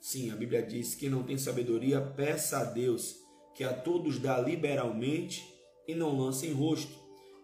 Sim, 0.00 0.30
a 0.30 0.34
Bíblia 0.34 0.62
diz 0.62 0.94
que 0.94 1.10
não 1.10 1.24
tem 1.24 1.36
sabedoria, 1.36 2.00
peça 2.00 2.60
a 2.60 2.64
Deus 2.64 3.16
que 3.54 3.64
a 3.64 3.72
todos 3.72 4.18
dá 4.18 4.40
liberalmente 4.40 5.44
e 5.86 5.94
não 5.94 6.18
lance 6.18 6.46
em 6.46 6.52
rosto. 6.52 6.94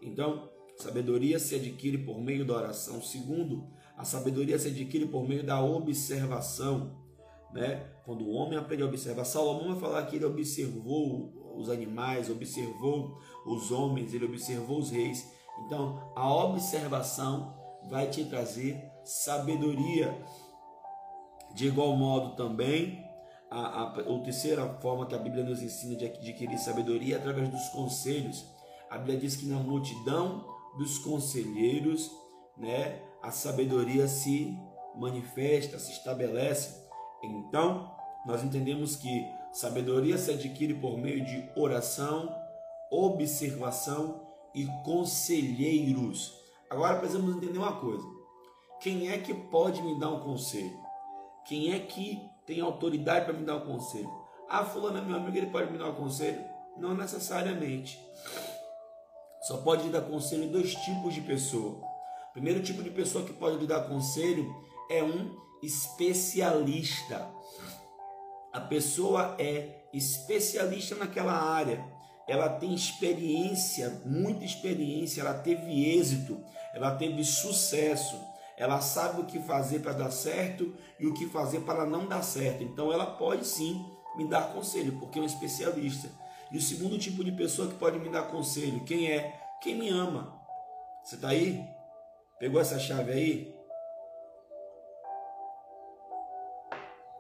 Então, 0.02 0.50
sabedoria 0.76 1.38
se 1.38 1.54
adquire 1.54 1.98
por 1.98 2.20
meio 2.20 2.44
da 2.44 2.54
oração. 2.54 3.02
Segundo, 3.02 3.68
a 3.96 4.04
sabedoria 4.04 4.58
se 4.58 4.68
adquire 4.68 5.06
por 5.06 5.28
meio 5.28 5.42
da 5.42 5.62
observação 5.62 7.08
né? 7.52 7.86
Quando 8.04 8.24
o 8.24 8.32
homem 8.32 8.58
aprende 8.58 8.82
a 8.82 8.86
observar, 8.86 9.24
Salomão 9.24 9.72
vai 9.72 9.80
falar 9.80 10.06
que 10.06 10.16
ele 10.16 10.24
observou 10.24 11.32
os 11.56 11.68
animais, 11.68 12.30
observou 12.30 13.18
os 13.46 13.70
homens, 13.70 14.14
ele 14.14 14.26
observou 14.26 14.78
os 14.78 14.90
reis. 14.90 15.26
Então, 15.66 16.12
a 16.14 16.32
observação 16.32 17.54
vai 17.88 18.08
te 18.08 18.24
trazer 18.24 18.80
sabedoria. 19.04 20.16
De 21.54 21.66
igual 21.66 21.96
modo 21.96 22.36
também, 22.36 23.02
a, 23.50 23.61
a, 23.61 24.00
a 24.00 24.19
terceira 24.23 24.69
forma 24.81 25.07
que 25.07 25.14
a 25.14 25.19
Bíblia 25.19 25.43
nos 25.43 25.62
ensina 25.62 25.97
de 25.97 26.07
adquirir 26.07 26.59
sabedoria 26.59 27.17
é 27.17 27.19
através 27.19 27.49
dos 27.49 27.69
conselhos. 27.71 28.45
A 28.90 28.99
Bíblia 28.99 29.19
diz 29.19 29.37
que 29.37 29.47
na 29.47 29.59
multidão 29.59 30.45
dos 30.76 30.99
conselheiros, 30.99 32.11
né, 32.57 33.02
a 33.23 33.31
sabedoria 33.31 34.07
se 34.07 34.57
manifesta, 34.95 35.78
se 35.78 35.93
estabelece. 35.93 36.87
Então, 37.23 37.90
nós 38.26 38.43
entendemos 38.43 38.97
que 38.97 39.26
sabedoria 39.52 40.19
se 40.19 40.31
adquire 40.31 40.75
por 40.75 40.99
meio 40.99 41.25
de 41.25 41.49
oração, 41.57 42.35
observação 42.90 44.26
e 44.55 44.67
conselheiros. 44.85 46.35
Agora 46.71 46.99
precisamos 46.99 47.37
entender 47.37 47.59
uma 47.59 47.81
coisa: 47.81 48.05
quem 48.81 49.09
é 49.09 49.19
que 49.19 49.33
pode 49.33 49.83
me 49.83 49.99
dar 49.99 50.11
um 50.11 50.21
conselho? 50.21 50.78
Quem 51.47 51.73
é 51.73 51.78
que 51.78 52.21
tem 52.49 52.62
autoridade 52.62 53.26
para 53.26 53.35
me 53.35 53.45
dar 53.45 53.57
um 53.57 53.67
conselho? 53.67 54.11
Ah, 54.49 54.64
fulano 54.64 54.97
é 54.97 55.02
meu 55.02 55.19
amigo, 55.19 55.37
ele 55.37 55.49
pode 55.49 55.71
me 55.71 55.76
dar 55.76 55.90
um 55.90 55.95
conselho? 55.95 56.43
Não 56.78 56.95
necessariamente. 56.95 58.00
Só 59.43 59.59
pode 59.59 59.83
lhe 59.83 59.90
dar 59.90 60.00
conselho 60.00 60.49
dois 60.49 60.75
tipos 60.75 61.12
de 61.12 61.21
pessoa. 61.21 61.78
O 62.31 62.33
primeiro 62.33 62.62
tipo 62.62 62.83
de 62.83 62.88
pessoa 62.88 63.23
que 63.23 63.35
pode 63.35 63.59
lhe 63.59 63.67
dar 63.67 63.83
conselho 63.83 64.50
é 64.90 65.05
um 65.05 65.37
especialista. 65.62 67.28
A 68.50 68.61
pessoa 68.61 69.37
é 69.38 69.85
especialista 69.93 70.95
naquela 70.95 71.35
área, 71.35 71.85
ela 72.26 72.49
tem 72.49 72.73
experiência, 72.75 74.00
muita 74.07 74.45
experiência, 74.45 75.21
ela 75.21 75.35
teve 75.35 75.99
êxito, 75.99 76.43
ela 76.75 76.95
teve 76.95 77.23
sucesso, 77.25 78.19
ela 78.58 78.80
sabe 78.80 79.20
o 79.20 79.24
que 79.24 79.38
fazer 79.38 79.78
para 79.78 79.92
dar 79.92 80.10
certo 80.10 80.74
e 80.98 81.06
o 81.06 81.14
que 81.14 81.28
fazer 81.28 81.60
para 81.60 81.86
não 81.86 82.06
dar 82.06 82.22
certo. 82.22 82.64
Então 82.64 82.92
ela 82.92 83.06
pode 83.06 83.46
sim 83.46 83.86
me 84.16 84.28
dar 84.28 84.52
conselho, 84.52 84.98
porque 84.98 85.20
é 85.20 85.22
um 85.22 85.26
especialista. 85.26 86.10
E 86.50 86.58
o 86.58 86.60
segundo 86.60 86.98
tipo 86.98 87.22
de 87.22 87.30
pessoa 87.30 87.68
que 87.68 87.76
pode 87.76 88.00
me 88.00 88.08
dar 88.08 88.24
conselho, 88.24 88.84
quem 88.84 89.12
é? 89.12 89.40
Quem 89.62 89.76
me 89.76 89.88
ama. 89.88 90.36
Você 91.04 91.14
está 91.14 91.28
aí? 91.28 91.64
Pegou 92.40 92.60
essa 92.60 92.78
chave 92.78 93.12
aí? 93.12 93.54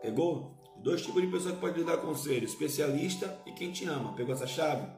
Pegou? 0.02 0.56
Dois 0.78 1.02
tipos 1.02 1.20
de 1.22 1.28
pessoa 1.28 1.54
que 1.54 1.60
pode 1.60 1.78
lhe 1.78 1.84
dar 1.84 1.98
conselho: 1.98 2.44
especialista 2.44 3.38
e 3.46 3.52
quem 3.52 3.70
te 3.70 3.84
ama. 3.84 4.14
Pegou 4.14 4.34
essa 4.34 4.46
chave? 4.46 4.88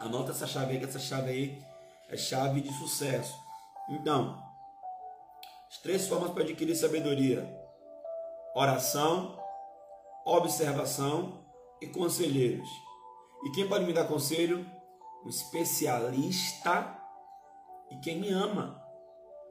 Anota 0.00 0.32
essa 0.32 0.46
chave 0.46 0.72
aí, 0.72 0.78
que 0.78 0.86
essa 0.86 0.98
chave 0.98 1.30
aí 1.30 1.62
é 2.08 2.16
chave 2.16 2.60
de 2.60 2.72
sucesso. 2.72 3.36
Então, 3.90 4.47
as 5.68 5.78
três 5.78 6.08
formas 6.08 6.32
para 6.32 6.42
adquirir 6.42 6.74
sabedoria: 6.74 7.46
oração, 8.54 9.38
observação 10.24 11.44
e 11.80 11.86
conselheiros. 11.86 12.68
E 13.44 13.50
quem 13.50 13.68
pode 13.68 13.84
me 13.84 13.92
dar 13.92 14.06
conselho? 14.06 14.66
Um 15.24 15.28
especialista 15.28 16.96
e 17.90 17.96
quem 17.96 18.18
me 18.18 18.30
ama. 18.30 18.82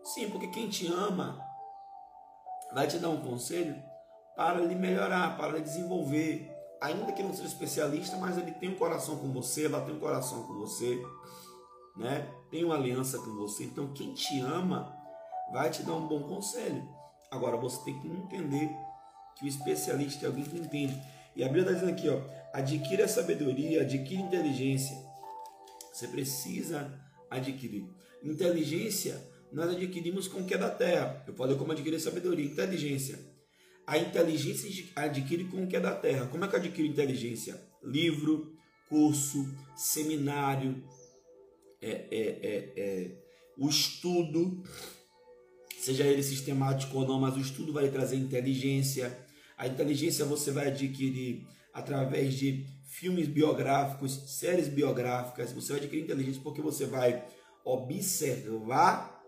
Sim, 0.03 0.29
porque 0.29 0.47
quem 0.47 0.69
te 0.69 0.87
ama 0.87 1.39
vai 2.73 2.87
te 2.87 2.97
dar 2.97 3.09
um 3.09 3.21
conselho 3.21 3.81
para 4.35 4.59
lhe 4.59 4.75
melhorar, 4.75 5.37
para 5.37 5.53
lhe 5.53 5.61
desenvolver. 5.61 6.49
Ainda 6.81 7.11
que 7.11 7.23
não 7.23 7.33
seja 7.33 7.47
especialista, 7.47 8.17
mas 8.17 8.37
ele 8.37 8.51
tem 8.51 8.69
um 8.69 8.77
coração 8.77 9.17
com 9.17 9.31
você, 9.31 9.65
ela 9.65 9.81
tem 9.81 9.95
um 9.95 9.99
coração 9.99 10.43
com 10.43 10.53
você, 10.53 11.01
né? 11.97 12.31
Tem 12.51 12.63
uma 12.63 12.75
aliança 12.75 13.17
com 13.17 13.35
você. 13.35 13.63
Então, 13.65 13.91
quem 13.93 14.13
te 14.13 14.39
ama 14.39 14.96
vai 15.51 15.69
te 15.69 15.83
dar 15.83 15.95
um 15.95 16.07
bom 16.07 16.23
conselho. 16.23 16.87
Agora, 17.31 17.57
você 17.57 17.83
tem 17.83 17.99
que 17.99 18.07
entender 18.07 18.69
que 19.37 19.45
o 19.45 19.47
especialista 19.47 20.25
é 20.25 20.27
alguém 20.27 20.43
que 20.43 20.57
entende. 20.57 20.99
E 21.35 21.43
a 21.43 21.47
Bíblia 21.47 21.63
está 21.63 21.73
dizendo 21.73 21.91
aqui, 21.91 22.09
ó, 22.09 22.21
adquira 22.53 23.07
sabedoria, 23.07 23.81
adquira 23.81 24.21
inteligência. 24.21 24.97
Você 25.93 26.07
precisa 26.07 26.99
adquirir. 27.29 27.85
Inteligência 28.23 29.21
nós 29.51 29.69
adquirimos 29.71 30.27
com 30.27 30.41
o 30.41 30.45
que 30.45 30.53
é 30.53 30.57
da 30.57 30.69
terra. 30.69 31.23
Eu 31.27 31.33
falei 31.33 31.57
como 31.57 31.71
adquirir 31.71 31.99
sabedoria. 31.99 32.45
Inteligência 32.45 33.17
a 33.87 33.97
inteligência 33.97 34.91
adquire 34.97 35.45
com 35.45 35.63
o 35.63 35.67
que 35.67 35.77
é 35.77 35.79
da 35.79 35.95
terra. 35.95 36.27
Como 36.27 36.43
é 36.43 36.47
que 36.49 36.55
eu 36.55 36.59
adquiro 36.59 36.89
inteligência? 36.89 37.57
Livro, 37.81 38.53
curso, 38.89 39.47
seminário, 39.77 40.83
é, 41.81 41.91
é, 41.91 42.21
é, 42.21 42.73
é, 42.75 43.11
o 43.57 43.69
estudo, 43.69 44.61
seja 45.87 46.03
ele 46.03 46.21
sistemático 46.21 46.97
ou 46.97 47.07
não, 47.07 47.19
mas 47.19 47.35
o 47.35 47.39
estudo 47.39 47.71
vai 47.71 47.87
trazer 47.89 48.17
inteligência. 48.17 49.17
A 49.57 49.67
inteligência 49.67 50.25
você 50.25 50.51
vai 50.51 50.67
adquirir 50.67 51.47
através 51.73 52.33
de 52.33 52.65
filmes 52.83 53.27
biográficos, 53.27 54.11
séries 54.37 54.67
biográficas. 54.67 55.53
Você 55.53 55.73
vai 55.73 55.81
adquirir 55.81 56.03
inteligência 56.03 56.41
porque 56.43 56.61
você 56.61 56.85
vai 56.85 57.23
observar, 57.63 59.23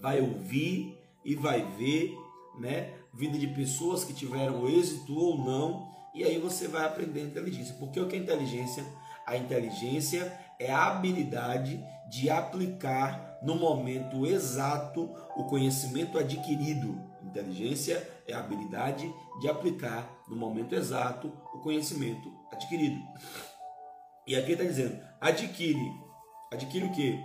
vai 0.00 0.20
ouvir 0.20 0.96
e 1.24 1.34
vai 1.34 1.60
ver, 1.76 2.14
né? 2.60 2.94
vida 3.12 3.36
de 3.36 3.48
pessoas 3.48 4.04
que 4.04 4.12
tiveram 4.12 4.68
êxito 4.68 5.12
ou 5.12 5.36
não, 5.36 5.88
e 6.14 6.22
aí 6.22 6.38
você 6.38 6.68
vai 6.68 6.84
aprender 6.84 7.22
inteligência. 7.22 7.74
Porque 7.80 7.98
o 7.98 8.06
que 8.06 8.14
é 8.14 8.18
inteligência? 8.18 8.84
A 9.26 9.36
inteligência 9.36 10.32
é 10.60 10.70
a 10.70 10.86
habilidade 10.86 11.82
de 12.08 12.30
aplicar 12.30 13.27
no 13.42 13.54
momento 13.54 14.26
exato 14.26 15.10
o 15.36 15.44
conhecimento 15.44 16.18
adquirido. 16.18 17.00
Inteligência 17.22 18.08
é 18.26 18.32
a 18.32 18.40
habilidade 18.40 19.12
de 19.40 19.48
aplicar 19.48 20.10
no 20.28 20.36
momento 20.36 20.74
exato 20.74 21.32
o 21.54 21.58
conhecimento 21.58 22.32
adquirido. 22.52 23.00
E 24.26 24.36
aqui 24.36 24.52
está 24.52 24.64
dizendo: 24.64 25.00
adquire. 25.20 26.08
Adquire 26.52 26.84
o 26.86 26.92
que? 26.92 27.18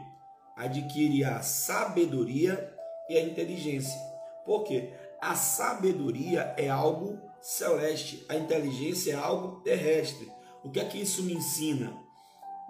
Adquire 0.56 1.24
a 1.24 1.42
sabedoria 1.42 2.74
e 3.10 3.18
a 3.18 3.24
inteligência. 3.24 4.00
Por 4.46 4.64
quê? 4.64 4.94
A 5.22 5.36
sabedoria 5.36 6.54
é 6.58 6.70
algo 6.70 7.20
celeste, 7.42 8.26
a 8.30 8.36
inteligência 8.36 9.14
é 9.14 9.16
algo 9.16 9.62
terrestre. 9.62 10.32
O 10.64 10.70
que 10.70 10.80
é 10.80 10.86
que 10.86 11.02
isso 11.02 11.24
me 11.24 11.34
ensina? 11.34 11.94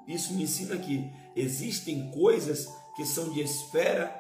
Isso 0.07 0.33
me 0.33 0.43
ensina 0.43 0.77
que 0.77 1.11
existem 1.35 2.11
coisas 2.11 2.67
que 2.95 3.05
são 3.05 3.31
de 3.31 3.41
esfera, 3.41 4.13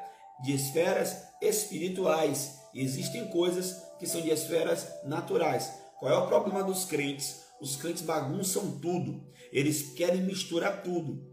de 0.43 0.53
esferas 0.53 1.15
espirituais, 1.41 2.59
e 2.73 2.81
existem 2.81 3.27
coisas 3.29 3.81
que 3.99 4.07
são 4.07 4.21
de 4.21 4.29
esferas 4.29 4.87
naturais. 5.05 5.71
Qual 5.99 6.11
é 6.11 6.17
o 6.17 6.27
problema 6.27 6.63
dos 6.63 6.85
crentes? 6.85 7.43
Os 7.61 7.75
crentes 7.75 8.01
bagunçam 8.01 8.79
tudo. 8.79 9.25
Eles 9.51 9.93
querem 9.93 10.21
misturar 10.21 10.83
tudo. 10.83 11.23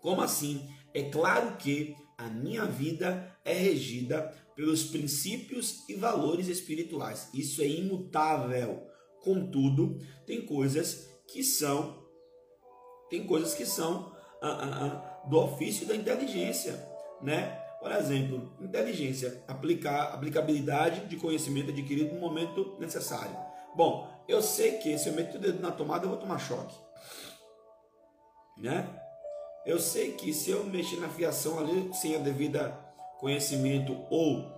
Como 0.00 0.20
assim? 0.20 0.68
É 0.92 1.02
claro 1.02 1.56
que 1.56 1.94
a 2.16 2.28
minha 2.28 2.64
vida 2.64 3.36
é 3.44 3.52
regida 3.52 4.34
pelos 4.56 4.84
princípios 4.84 5.88
e 5.88 5.94
valores 5.94 6.48
espirituais. 6.48 7.28
Isso 7.34 7.60
é 7.62 7.66
imutável. 7.66 8.82
Contudo, 9.22 9.98
tem 10.26 10.44
coisas 10.44 11.08
que 11.26 11.42
são 11.42 12.02
tem 13.10 13.26
coisas 13.26 13.54
que 13.54 13.66
são 13.66 14.12
ah, 14.42 14.48
ah, 14.48 14.84
ah, 14.86 15.13
do 15.26 15.38
ofício 15.38 15.86
da 15.86 15.94
inteligência, 15.94 16.88
né? 17.20 17.60
Por 17.80 17.92
exemplo, 17.92 18.52
inteligência, 18.60 19.42
aplicar 19.46 20.14
aplicabilidade 20.14 21.06
de 21.06 21.16
conhecimento 21.16 21.70
adquirido 21.70 22.14
no 22.14 22.20
momento 22.20 22.76
necessário. 22.78 23.36
Bom, 23.74 24.08
eu 24.26 24.40
sei 24.40 24.78
que 24.78 24.96
se 24.96 25.08
eu 25.08 25.14
meter 25.14 25.36
o 25.36 25.40
dedo 25.40 25.60
na 25.60 25.70
tomada 25.70 26.04
eu 26.04 26.10
vou 26.10 26.18
tomar 26.18 26.38
choque, 26.38 26.74
né? 28.56 28.88
Eu 29.66 29.78
sei 29.78 30.12
que 30.12 30.32
se 30.32 30.50
eu 30.50 30.64
mexer 30.64 30.96
na 30.96 31.08
fiação 31.08 31.58
ali 31.58 31.90
sem 31.94 32.14
a 32.14 32.18
devida 32.18 32.78
conhecimento 33.18 33.96
ou 34.10 34.50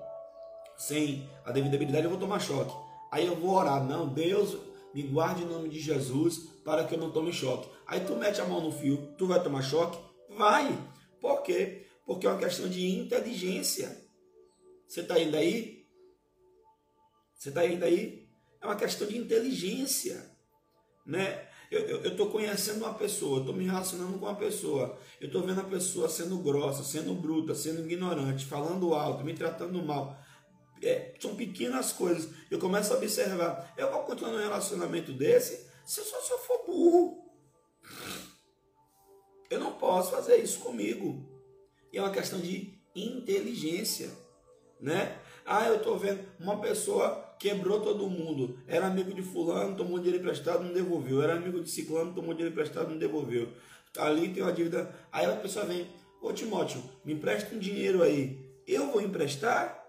sem 0.76 1.28
a 1.44 1.52
devida 1.52 1.76
habilidade, 1.76 2.04
eu 2.04 2.10
vou 2.10 2.18
tomar 2.18 2.40
choque. 2.40 2.74
Aí 3.10 3.26
eu 3.26 3.36
vou 3.36 3.54
orar, 3.54 3.82
não, 3.84 4.08
Deus 4.08 4.56
me 4.92 5.02
guarde 5.02 5.42
em 5.42 5.46
nome 5.46 5.68
de 5.68 5.78
Jesus 5.78 6.48
para 6.64 6.84
que 6.84 6.94
eu 6.94 6.98
não 6.98 7.10
tome 7.10 7.32
choque. 7.32 7.68
Aí 7.86 8.00
tu 8.00 8.16
mete 8.16 8.40
a 8.40 8.44
mão 8.44 8.60
no 8.60 8.72
fio, 8.72 9.14
tu 9.16 9.26
vai 9.26 9.42
tomar 9.42 9.62
choque? 9.62 9.98
Vai. 10.36 10.78
Por 11.20 11.42
quê? 11.42 11.86
Porque 12.04 12.26
é 12.26 12.30
uma 12.30 12.38
questão 12.38 12.68
de 12.68 12.86
inteligência. 12.86 14.06
Você 14.86 15.00
está 15.00 15.18
indo 15.18 15.36
aí? 15.36 15.86
Você 17.34 17.48
está 17.48 17.66
indo 17.66 17.84
aí? 17.84 18.28
É 18.60 18.66
uma 18.66 18.76
questão 18.76 19.06
de 19.06 19.18
inteligência, 19.18 20.30
né? 21.04 21.48
Eu 21.68 22.12
estou 22.12 22.30
conhecendo 22.30 22.84
uma 22.84 22.94
pessoa, 22.94 23.40
estou 23.40 23.52
me 23.54 23.64
relacionando 23.64 24.18
com 24.18 24.26
uma 24.26 24.36
pessoa, 24.36 24.96
eu 25.20 25.26
estou 25.26 25.42
vendo 25.42 25.60
a 25.60 25.64
pessoa 25.64 26.08
sendo 26.08 26.38
grossa, 26.38 26.84
sendo 26.84 27.12
bruta, 27.14 27.56
sendo 27.56 27.80
ignorante, 27.80 28.46
falando 28.46 28.94
alto, 28.94 29.24
me 29.24 29.34
tratando 29.34 29.82
mal. 29.82 30.16
É, 30.80 31.14
são 31.18 31.34
pequenas 31.34 31.92
coisas. 31.92 32.30
Eu 32.50 32.60
começo 32.60 32.92
a 32.92 32.96
observar. 32.96 33.74
Eu 33.76 33.90
vou 33.90 34.02
continuar 34.02 34.32
num 34.32 34.38
relacionamento 34.38 35.12
desse 35.12 35.68
se 35.84 36.02
só 36.02 36.20
se 36.20 36.32
eu 36.32 36.38
for 36.38 36.64
burro. 36.66 37.25
Eu 39.50 39.60
não 39.60 39.72
posso 39.72 40.10
fazer 40.10 40.36
isso 40.36 40.60
comigo. 40.60 41.24
E 41.92 41.98
é 41.98 42.02
uma 42.02 42.10
questão 42.10 42.40
de 42.40 42.74
inteligência, 42.94 44.10
né? 44.80 45.18
Ah, 45.44 45.68
eu 45.68 45.76
estou 45.76 45.96
vendo 45.98 46.26
uma 46.40 46.60
pessoa 46.60 47.26
quebrou 47.38 47.80
todo 47.80 48.08
mundo. 48.08 48.58
Era 48.66 48.86
amigo 48.86 49.12
de 49.12 49.22
fulano, 49.22 49.76
tomou 49.76 49.98
dinheiro 49.98 50.22
emprestado, 50.22 50.64
não 50.64 50.72
devolveu. 50.72 51.22
Era 51.22 51.34
amigo 51.34 51.62
de 51.62 51.70
ciclano, 51.70 52.14
tomou 52.14 52.34
dinheiro 52.34 52.52
emprestado, 52.52 52.90
não 52.90 52.98
devolveu. 52.98 53.48
Ali 53.96 54.28
tem 54.32 54.42
uma 54.42 54.52
dívida. 54.52 54.94
Aí 55.12 55.26
a 55.26 55.36
pessoa 55.36 55.64
vem, 55.64 55.86
ô 56.20 56.32
Timóteo, 56.32 56.82
me 57.04 57.12
empresta 57.12 57.54
um 57.54 57.58
dinheiro 57.58 58.02
aí. 58.02 58.38
Eu 58.66 58.90
vou 58.90 59.00
emprestar? 59.00 59.84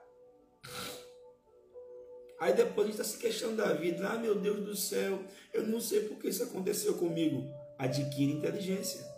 Aí 2.39 2.53
depois 2.53 2.87
a 2.87 2.91
gente 2.91 3.01
está 3.01 3.03
se 3.03 3.17
questionando 3.17 3.57
da 3.57 3.73
vida. 3.73 4.07
Ah, 4.07 4.17
meu 4.17 4.35
Deus 4.35 4.63
do 4.63 4.75
céu, 4.75 5.19
eu 5.53 5.65
não 5.65 5.79
sei 5.79 6.01
por 6.01 6.19
que 6.19 6.29
isso 6.29 6.43
aconteceu 6.43 6.93
comigo. 6.95 7.43
Adquire 7.79 8.31
inteligência. 8.31 9.16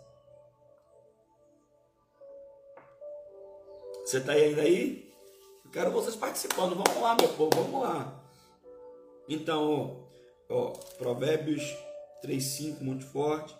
Você 4.10 4.18
está 4.18 4.32
ainda 4.32 4.62
aí? 4.62 5.08
Eu 5.64 5.70
quero 5.70 5.92
vocês 5.92 6.16
participando. 6.16 6.74
Vamos 6.74 7.00
lá, 7.00 7.14
meu 7.14 7.28
povo, 7.28 7.50
vamos 7.54 7.80
lá. 7.80 8.20
Então, 9.28 10.04
ó, 10.48 10.70
Provérbios 10.98 11.62
3,5, 12.20 12.80
muito 12.80 13.06
forte. 13.06 13.56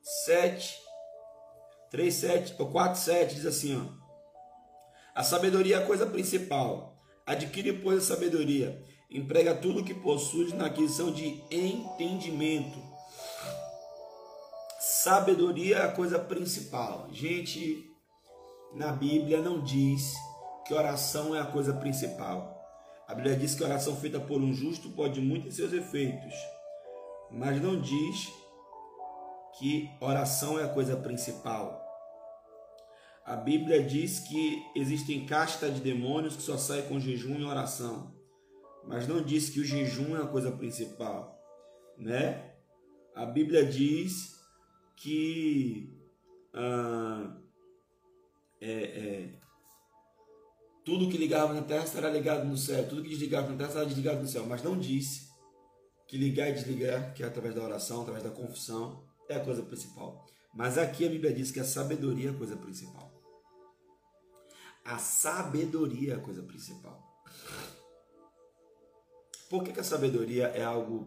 7, 0.00 0.80
3, 1.90 2.14
7, 2.14 2.54
ou 2.60 2.70
4, 2.70 3.00
7, 3.00 3.34
diz 3.34 3.46
assim, 3.46 3.84
ó. 3.84 4.00
A 5.12 5.24
sabedoria 5.24 5.78
é 5.78 5.82
a 5.82 5.86
coisa 5.86 6.06
principal. 6.06 6.96
Adquire, 7.26 7.80
pois, 7.80 8.04
a 8.04 8.14
sabedoria. 8.14 8.80
Emprega 9.10 9.56
tudo 9.56 9.82
que 9.82 9.92
possui 9.92 10.54
na 10.54 10.66
aquisição 10.66 11.10
de 11.10 11.42
entendimento. 11.50 12.80
Sabedoria 14.78 15.78
é 15.78 15.82
a 15.82 15.92
coisa 15.92 16.16
principal. 16.16 17.08
Gente, 17.10 17.89
na 18.72 18.92
Bíblia 18.92 19.40
não 19.40 19.60
diz 19.60 20.14
que 20.66 20.74
oração 20.74 21.34
é 21.34 21.40
a 21.40 21.46
coisa 21.46 21.72
principal. 21.74 22.56
A 23.08 23.14
Bíblia 23.14 23.36
diz 23.36 23.54
que 23.54 23.64
oração 23.64 23.96
feita 23.96 24.20
por 24.20 24.40
um 24.40 24.52
justo 24.52 24.90
pode 24.90 25.20
muito 25.20 25.48
em 25.48 25.50
seus 25.50 25.72
efeitos, 25.72 26.32
mas 27.30 27.60
não 27.60 27.80
diz 27.80 28.32
que 29.58 29.90
oração 30.00 30.58
é 30.58 30.64
a 30.64 30.68
coisa 30.68 30.96
principal. 30.96 31.80
A 33.24 33.34
Bíblia 33.34 33.82
diz 33.82 34.20
que 34.20 34.62
existem 34.76 35.26
castas 35.26 35.74
de 35.74 35.80
demônios 35.80 36.36
que 36.36 36.42
só 36.42 36.56
saem 36.56 36.88
com 36.88 37.00
jejum 37.00 37.38
e 37.40 37.44
oração, 37.44 38.14
mas 38.84 39.08
não 39.08 39.22
diz 39.22 39.50
que 39.50 39.60
o 39.60 39.64
jejum 39.64 40.16
é 40.16 40.22
a 40.22 40.26
coisa 40.26 40.52
principal, 40.52 41.36
né? 41.98 42.54
A 43.14 43.26
Bíblia 43.26 43.66
diz 43.66 44.40
que 44.96 45.92
ah, 46.54 47.39
é, 48.60 48.72
é, 48.72 49.28
tudo 50.84 51.08
que 51.08 51.16
ligava 51.16 51.54
na 51.54 51.62
terra 51.62 51.84
estará 51.84 52.10
ligado 52.10 52.46
no 52.46 52.56
céu, 52.56 52.86
tudo 52.88 53.02
que 53.02 53.08
desligava 53.08 53.48
na 53.48 53.56
terra 53.56 53.68
estará 53.68 53.84
desligado 53.86 54.20
no 54.20 54.28
céu, 54.28 54.44
mas 54.46 54.62
não 54.62 54.78
disse 54.78 55.30
que 56.06 56.18
ligar 56.18 56.50
e 56.50 56.52
desligar, 56.52 57.14
que 57.14 57.22
é 57.22 57.26
através 57.26 57.54
da 57.54 57.62
oração, 57.62 58.02
através 58.02 58.24
da 58.24 58.30
confissão, 58.30 59.04
é 59.28 59.36
a 59.36 59.44
coisa 59.44 59.62
principal. 59.62 60.26
Mas 60.52 60.76
aqui 60.76 61.06
a 61.06 61.08
Bíblia 61.08 61.32
diz 61.32 61.50
que 61.50 61.60
a 61.60 61.64
sabedoria 61.64 62.30
é 62.30 62.32
a 62.32 62.36
coisa 62.36 62.56
principal. 62.56 63.10
A 64.84 64.98
sabedoria 64.98 66.14
é 66.14 66.16
a 66.16 66.20
coisa 66.20 66.42
principal. 66.42 67.00
Por 69.48 69.62
que, 69.62 69.72
que 69.72 69.80
a 69.80 69.84
sabedoria 69.84 70.46
é 70.48 70.62
algo 70.62 71.06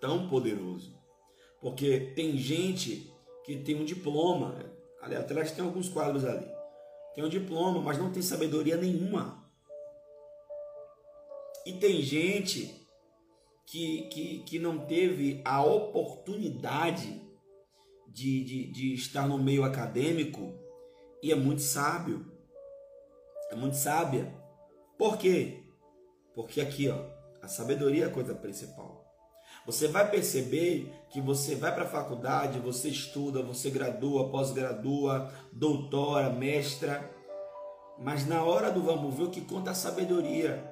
tão 0.00 0.28
poderoso? 0.28 0.96
Porque 1.60 2.12
tem 2.14 2.36
gente 2.36 3.12
que 3.44 3.56
tem 3.58 3.74
um 3.74 3.84
diploma, 3.84 4.54
ali 5.02 5.16
atrás 5.16 5.50
tem 5.52 5.64
alguns 5.64 5.88
quadros 5.88 6.24
ali 6.24 6.59
tem 7.14 7.24
um 7.24 7.28
diploma, 7.28 7.80
mas 7.80 7.98
não 7.98 8.12
tem 8.12 8.22
sabedoria 8.22 8.76
nenhuma. 8.76 9.40
E 11.66 11.72
tem 11.74 12.00
gente 12.00 12.88
que, 13.66 14.08
que, 14.08 14.38
que 14.40 14.58
não 14.58 14.86
teve 14.86 15.40
a 15.44 15.62
oportunidade 15.62 17.20
de, 18.08 18.44
de, 18.44 18.72
de 18.72 18.94
estar 18.94 19.28
no 19.28 19.38
meio 19.38 19.64
acadêmico 19.64 20.52
e 21.22 21.30
é 21.30 21.34
muito 21.34 21.62
sábio. 21.62 22.26
É 23.50 23.54
muito 23.54 23.76
sábia. 23.76 24.34
Por 24.96 25.16
quê? 25.18 25.62
Porque 26.34 26.60
aqui, 26.60 26.88
ó, 26.88 27.04
a 27.42 27.48
sabedoria 27.48 28.04
é 28.04 28.06
a 28.06 28.12
coisa 28.12 28.34
principal. 28.34 28.99
Você 29.66 29.88
vai 29.88 30.10
perceber 30.10 30.92
que 31.10 31.20
você 31.20 31.54
vai 31.54 31.74
para 31.74 31.84
a 31.84 31.88
faculdade, 31.88 32.58
você 32.58 32.88
estuda, 32.88 33.42
você 33.42 33.70
gradua, 33.70 34.30
pós-gradua, 34.30 35.30
doutora, 35.52 36.30
mestra, 36.30 37.10
mas 38.00 38.26
na 38.26 38.42
hora 38.42 38.70
do 38.70 38.82
vamos 38.82 39.14
ver, 39.14 39.24
o 39.24 39.30
que 39.30 39.42
conta 39.42 39.70
é 39.70 39.72
a 39.72 39.74
sabedoria. 39.74 40.64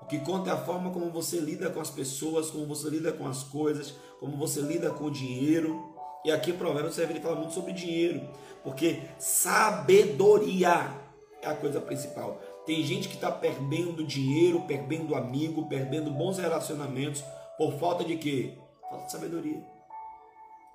O 0.00 0.06
que 0.06 0.20
conta 0.20 0.50
é 0.50 0.52
a 0.52 0.56
forma 0.56 0.90
como 0.90 1.10
você 1.10 1.40
lida 1.40 1.68
com 1.70 1.80
as 1.80 1.90
pessoas, 1.90 2.50
como 2.50 2.66
você 2.66 2.88
lida 2.88 3.12
com 3.12 3.26
as 3.26 3.42
coisas, 3.42 3.96
como 4.20 4.36
você 4.36 4.60
lida 4.60 4.88
com 4.90 5.06
o 5.06 5.10
dinheiro. 5.10 5.92
E 6.24 6.30
aqui 6.30 6.52
Provérbios 6.52 6.94
você 6.94 7.04
vai 7.04 7.20
falar 7.20 7.34
muito 7.34 7.52
sobre 7.52 7.72
dinheiro, 7.72 8.28
porque 8.62 9.02
sabedoria 9.18 10.88
é 11.42 11.48
a 11.48 11.54
coisa 11.54 11.80
principal. 11.80 12.40
Tem 12.64 12.82
gente 12.84 13.08
que 13.08 13.14
está 13.16 13.30
perdendo 13.30 14.04
dinheiro, 14.04 14.60
perdendo 14.60 15.16
amigo, 15.16 15.68
perdendo 15.68 16.10
bons 16.10 16.38
relacionamentos 16.38 17.24
por 17.58 17.78
falta 17.78 18.04
de 18.04 18.16
quê? 18.16 18.56
Falta 18.88 19.06
de 19.06 19.12
sabedoria. 19.12 19.62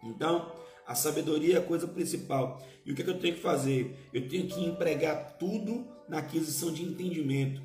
Então, 0.04 0.52
a 0.86 0.94
sabedoria 0.94 1.56
é 1.56 1.60
a 1.60 1.66
coisa 1.66 1.88
principal. 1.88 2.62
E 2.86 2.92
o 2.92 2.96
que, 2.96 3.02
é 3.02 3.06
que 3.06 3.10
eu 3.10 3.20
tenho 3.20 3.36
que 3.36 3.42
fazer? 3.42 4.10
Eu 4.14 4.28
tenho 4.30 4.48
que 4.48 4.64
empregar 4.64 5.38
tudo 5.40 5.88
na 6.08 6.20
aquisição 6.20 6.72
de 6.72 6.84
entendimento. 6.84 7.62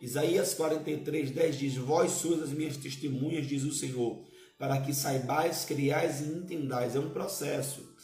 Isaías 0.00 0.54
43, 0.54 1.30
10 1.30 1.58
diz: 1.58 1.76
Vós 1.76 2.10
sois 2.12 2.42
as 2.42 2.50
minhas 2.50 2.76
testemunhas, 2.76 3.46
diz 3.46 3.62
o 3.62 3.72
Senhor, 3.72 4.24
para 4.58 4.80
que 4.80 4.92
saibais, 4.92 5.64
criais 5.64 6.20
e 6.20 6.24
entendais. 6.24 6.96
É 6.96 6.98
um 6.98 7.10
processo. 7.10 7.94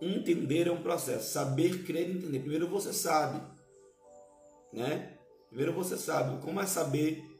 Entender 0.00 0.66
é 0.66 0.72
um 0.72 0.82
processo. 0.82 1.32
Saber, 1.32 1.84
crer 1.84 2.10
e 2.10 2.12
entender. 2.12 2.40
Primeiro 2.40 2.68
você 2.68 2.92
sabe 2.92 3.40
né? 4.72 5.18
Primeiro 5.48 5.72
você 5.72 5.96
sabe 5.96 6.40
como 6.42 6.60
é 6.60 6.66
saber. 6.66 7.30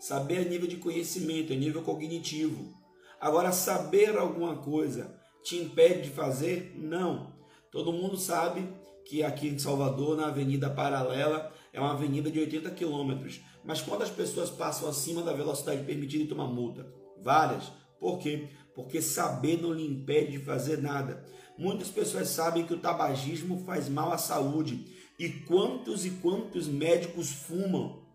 Saber 0.00 0.38
a 0.38 0.48
nível 0.48 0.66
de 0.66 0.78
conhecimento, 0.78 1.52
a 1.52 1.56
nível 1.56 1.82
cognitivo. 1.82 2.74
Agora, 3.20 3.52
saber 3.52 4.16
alguma 4.16 4.56
coisa 4.56 5.14
te 5.44 5.56
impede 5.56 6.04
de 6.04 6.08
fazer? 6.08 6.74
Não. 6.74 7.34
Todo 7.70 7.92
mundo 7.92 8.16
sabe 8.16 8.66
que 9.04 9.22
aqui 9.22 9.48
em 9.48 9.58
Salvador, 9.58 10.16
na 10.16 10.28
Avenida 10.28 10.70
Paralela, 10.70 11.52
é 11.70 11.78
uma 11.78 11.92
avenida 11.92 12.30
de 12.30 12.40
80 12.40 12.70
quilômetros. 12.70 13.42
Mas 13.62 13.82
quantas 13.82 14.08
pessoas 14.08 14.48
passam 14.48 14.88
acima 14.88 15.22
da 15.22 15.34
velocidade 15.34 15.84
permitida 15.84 16.24
e 16.24 16.28
tomam 16.28 16.50
multa? 16.50 16.90
Várias. 17.22 17.70
Por 17.98 18.18
quê? 18.18 18.48
Porque 18.74 19.02
saber 19.02 19.60
não 19.60 19.74
lhe 19.74 19.86
impede 19.86 20.32
de 20.32 20.44
fazer 20.44 20.78
nada. 20.78 21.22
Muitas 21.58 21.88
pessoas 21.88 22.28
sabem 22.28 22.64
que 22.64 22.72
o 22.72 22.80
tabagismo 22.80 23.62
faz 23.66 23.86
mal 23.86 24.10
à 24.10 24.16
saúde 24.16 24.86
e 25.18 25.28
quantos 25.28 26.06
e 26.06 26.10
quantos 26.12 26.66
médicos 26.66 27.30
fumam? 27.30 28.09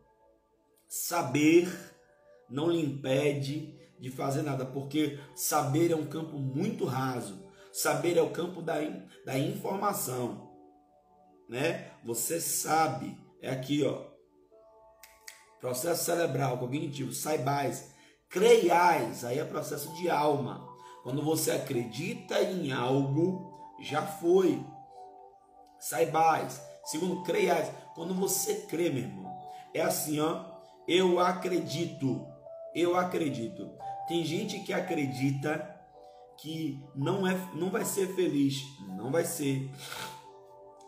Saber 0.97 1.67
não 2.49 2.69
lhe 2.69 2.81
impede 2.81 3.77
de 3.99 4.09
fazer 4.09 4.43
nada, 4.43 4.65
porque 4.65 5.19
saber 5.35 5.91
é 5.91 5.95
um 5.95 6.05
campo 6.05 6.37
muito 6.37 6.85
raso. 6.85 7.43
Saber 7.73 8.17
é 8.17 8.21
o 8.21 8.29
campo 8.29 8.61
da, 8.61 8.75
da 9.25 9.37
informação, 9.37 10.55
né? 11.49 11.91
Você 12.05 12.39
sabe, 12.39 13.19
é 13.41 13.49
aqui, 13.49 13.83
ó. 13.83 14.05
Processo 15.59 16.05
cerebral, 16.05 16.57
cognitivo, 16.57 17.11
saibais, 17.11 17.91
creiais, 18.29 19.25
aí 19.25 19.39
é 19.39 19.43
processo 19.43 19.93
de 19.95 20.09
alma. 20.09 20.65
Quando 21.03 21.21
você 21.21 21.51
acredita 21.51 22.41
em 22.41 22.71
algo, 22.71 23.75
já 23.81 24.01
foi. 24.01 24.65
Saibais, 25.77 26.61
Segundo, 26.85 27.23
creiais. 27.23 27.69
Quando 27.95 28.13
você 28.13 28.61
crê, 28.61 28.89
meu 28.89 29.03
irmão, 29.03 29.35
é 29.73 29.81
assim, 29.81 30.19
ó. 30.19 30.54
Eu 30.87 31.19
acredito. 31.19 32.25
Eu 32.73 32.95
acredito. 32.95 33.71
Tem 34.07 34.23
gente 34.23 34.59
que 34.59 34.73
acredita 34.73 35.75
que 36.37 36.83
não 36.93 37.25
é, 37.25 37.35
não 37.55 37.69
vai 37.69 37.85
ser 37.85 38.13
feliz, 38.15 38.61
não 38.89 39.11
vai 39.11 39.23
ser. 39.25 39.71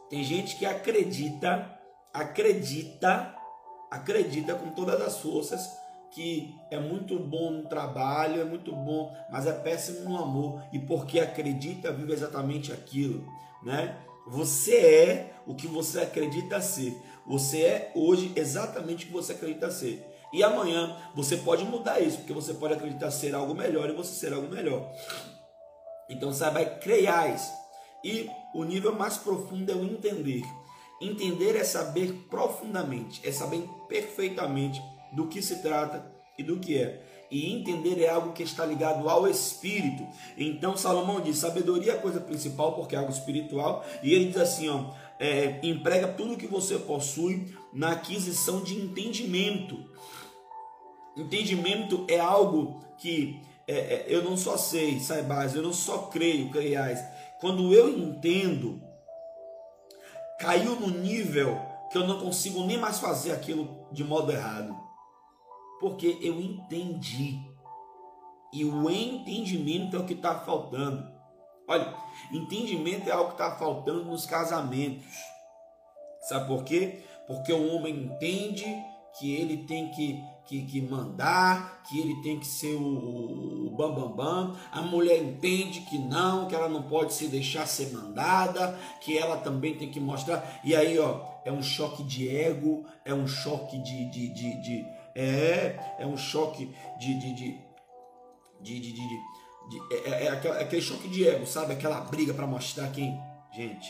Tem 0.10 0.24
gente 0.24 0.58
que 0.58 0.66
acredita, 0.66 1.80
acredita, 2.14 3.36
acredita 3.90 4.56
com 4.56 4.72
todas 4.72 5.02
as 5.02 5.20
forças 5.20 5.68
que 6.12 6.56
é 6.72 6.80
muito 6.80 7.20
bom 7.20 7.52
no 7.52 7.70
trabalho, 7.70 8.42
é 8.42 8.46
muito 8.46 8.72
bom, 8.72 9.16
mas 9.30 9.46
é 9.46 9.54
péssimo 9.54 10.10
no 10.10 10.18
amor 10.18 10.64
e 10.72 10.80
porque 10.80 11.20
acredita 11.20 11.92
vive 11.92 12.14
exatamente 12.14 12.72
aquilo, 12.72 13.26
né? 13.64 13.98
Você 14.28 14.76
é 14.76 15.34
o 15.46 15.56
que 15.56 15.68
você 15.68 16.02
acredita 16.02 16.62
ser. 16.62 16.96
Você 17.28 17.62
é 17.62 17.92
hoje 17.94 18.32
exatamente 18.36 19.04
o 19.04 19.08
que 19.08 19.14
você 19.14 19.34
acredita 19.34 19.70
ser. 19.70 20.06
E 20.34 20.44
amanhã 20.44 20.98
você 21.16 21.38
pode 21.38 21.64
mudar 21.64 22.00
isso, 22.00 22.18
porque 22.18 22.34
você 22.34 22.54
pode 22.54 22.74
acreditar 22.74 23.12
ser 23.12 23.36
algo 23.36 23.54
melhor 23.54 23.90
e 23.90 23.94
você 23.94 24.14
ser 24.14 24.34
algo 24.34 24.48
melhor. 24.48 24.90
Então 26.10 26.34
saiba, 26.34 26.64
creiais. 26.66 27.52
E 28.04 28.30
o 28.54 28.64
nível 28.64 28.94
mais 28.94 29.18
profundo 29.18 29.72
é 29.72 29.76
o 29.76 29.84
entender. 29.84 30.44
Entender 31.02 31.56
é 31.56 31.64
saber 31.64 32.12
profundamente, 32.30 33.22
é 33.28 33.32
saber 33.32 33.68
perfeitamente 33.88 34.82
do 35.12 35.28
que 35.28 35.42
se 35.42 35.62
trata 35.62 36.06
e 36.38 36.44
do 36.44 36.60
que 36.60 36.78
é 36.78 37.04
e 37.30 37.54
entender 37.54 38.02
é 38.02 38.10
algo 38.10 38.32
que 38.32 38.44
está 38.44 38.66
ligado 38.66 39.08
ao 39.10 39.28
espírito. 39.28 40.06
Então 40.38 40.78
Salomão 40.78 41.22
diz: 41.22 41.38
sabedoria 41.38 41.94
é 41.94 41.96
a 41.96 42.02
coisa 42.02 42.20
principal 42.20 42.74
porque 42.74 42.96
é 42.96 43.00
algo 43.00 43.12
espiritual. 43.12 43.86
E 44.02 44.14
ele 44.14 44.28
diz 44.28 44.38
assim: 44.38 44.70
ó, 44.70 44.92
é, 45.20 45.60
emprega 45.64 46.08
tudo 46.08 46.38
que 46.38 46.48
você 46.48 46.78
possui 46.78 47.56
na 47.74 47.92
aquisição 47.92 48.62
de 48.64 48.76
entendimento. 48.76 49.92
Entendimento 51.16 52.06
é 52.08 52.20
algo 52.20 52.80
que 52.98 53.42
é, 53.68 53.76
é, 53.76 54.06
eu 54.08 54.24
não 54.24 54.38
só 54.38 54.58
sei, 54.58 55.00
saibais, 55.00 55.56
eu 55.56 55.62
não 55.62 55.74
só 55.74 56.04
creio, 56.04 56.52
creiais. 56.52 57.04
Quando 57.40 57.74
eu 57.74 57.90
entendo, 57.90 58.82
caiu 60.40 60.80
no 60.80 60.88
nível 60.88 61.60
que 61.92 61.98
eu 61.98 62.08
não 62.08 62.20
consigo 62.20 62.66
nem 62.66 62.78
mais 62.78 63.00
fazer 63.00 63.32
aquilo 63.32 63.88
de 63.92 64.04
modo 64.04 64.32
errado 64.32 64.88
porque 65.80 66.18
eu 66.22 66.40
entendi. 66.40 67.40
E 68.54 68.64
o 68.64 68.90
entendimento 68.90 69.96
é 69.96 70.00
o 70.00 70.06
que 70.06 70.14
está 70.14 70.40
faltando. 70.40 71.06
Olha, 71.68 71.94
entendimento 72.32 73.10
é 73.10 73.12
algo 73.12 73.36
que 73.36 73.42
está 73.42 73.56
faltando 73.56 74.06
nos 74.06 74.26
casamentos. 74.26 75.06
Sabe 76.22 76.48
por 76.48 76.64
quê? 76.64 77.04
Porque 77.28 77.52
o 77.52 77.76
homem 77.76 77.94
entende 77.94 78.66
que 79.20 79.36
ele 79.36 79.66
tem 79.66 79.90
que, 79.90 80.24
que, 80.46 80.66
que 80.66 80.82
mandar, 80.82 81.84
que 81.84 82.00
ele 82.00 82.22
tem 82.22 82.40
que 82.40 82.46
ser 82.46 82.76
o, 82.76 83.74
bambambam. 83.78 84.16
Bam, 84.16 84.48
bam. 84.48 84.60
A 84.72 84.82
mulher 84.82 85.22
entende 85.22 85.82
que 85.82 85.98
não, 85.98 86.48
que 86.48 86.56
ela 86.56 86.70
não 86.70 86.84
pode 86.84 87.14
se 87.14 87.28
deixar 87.28 87.68
ser 87.68 87.92
mandada, 87.92 88.78
que 89.02 89.18
ela 89.18 89.38
também 89.38 89.78
tem 89.78 89.90
que 89.90 90.00
mostrar. 90.00 90.62
E 90.64 90.76
aí, 90.76 90.98
ó, 90.98 91.22
é 91.46 91.52
um 91.52 91.62
choque 91.62 92.04
de 92.04 92.28
ego, 92.28 92.86
é 93.06 93.14
um 93.14 93.28
choque 93.28 93.78
de, 93.80 94.10
de, 94.10 94.30
de, 94.30 94.62
de 94.62 94.86
é, 95.16 95.96
é 96.00 96.06
um 96.06 96.18
choque 96.18 96.74
de. 97.00 97.20
de, 97.20 97.34
de, 97.34 97.68
de, 98.60 98.80
de, 98.80 98.92
de, 98.92 99.37
de 99.70 99.94
é, 99.94 100.10
é, 100.10 100.26
é, 100.26 100.30
aquele 100.30 100.82
choque 100.82 101.08
de 101.08 101.28
ego, 101.28 101.46
sabe? 101.46 101.74
Aquela 101.74 102.02
briga 102.02 102.34
para 102.34 102.48
mostrar 102.48 102.92
quem. 102.92 103.20
Gente, 103.54 103.88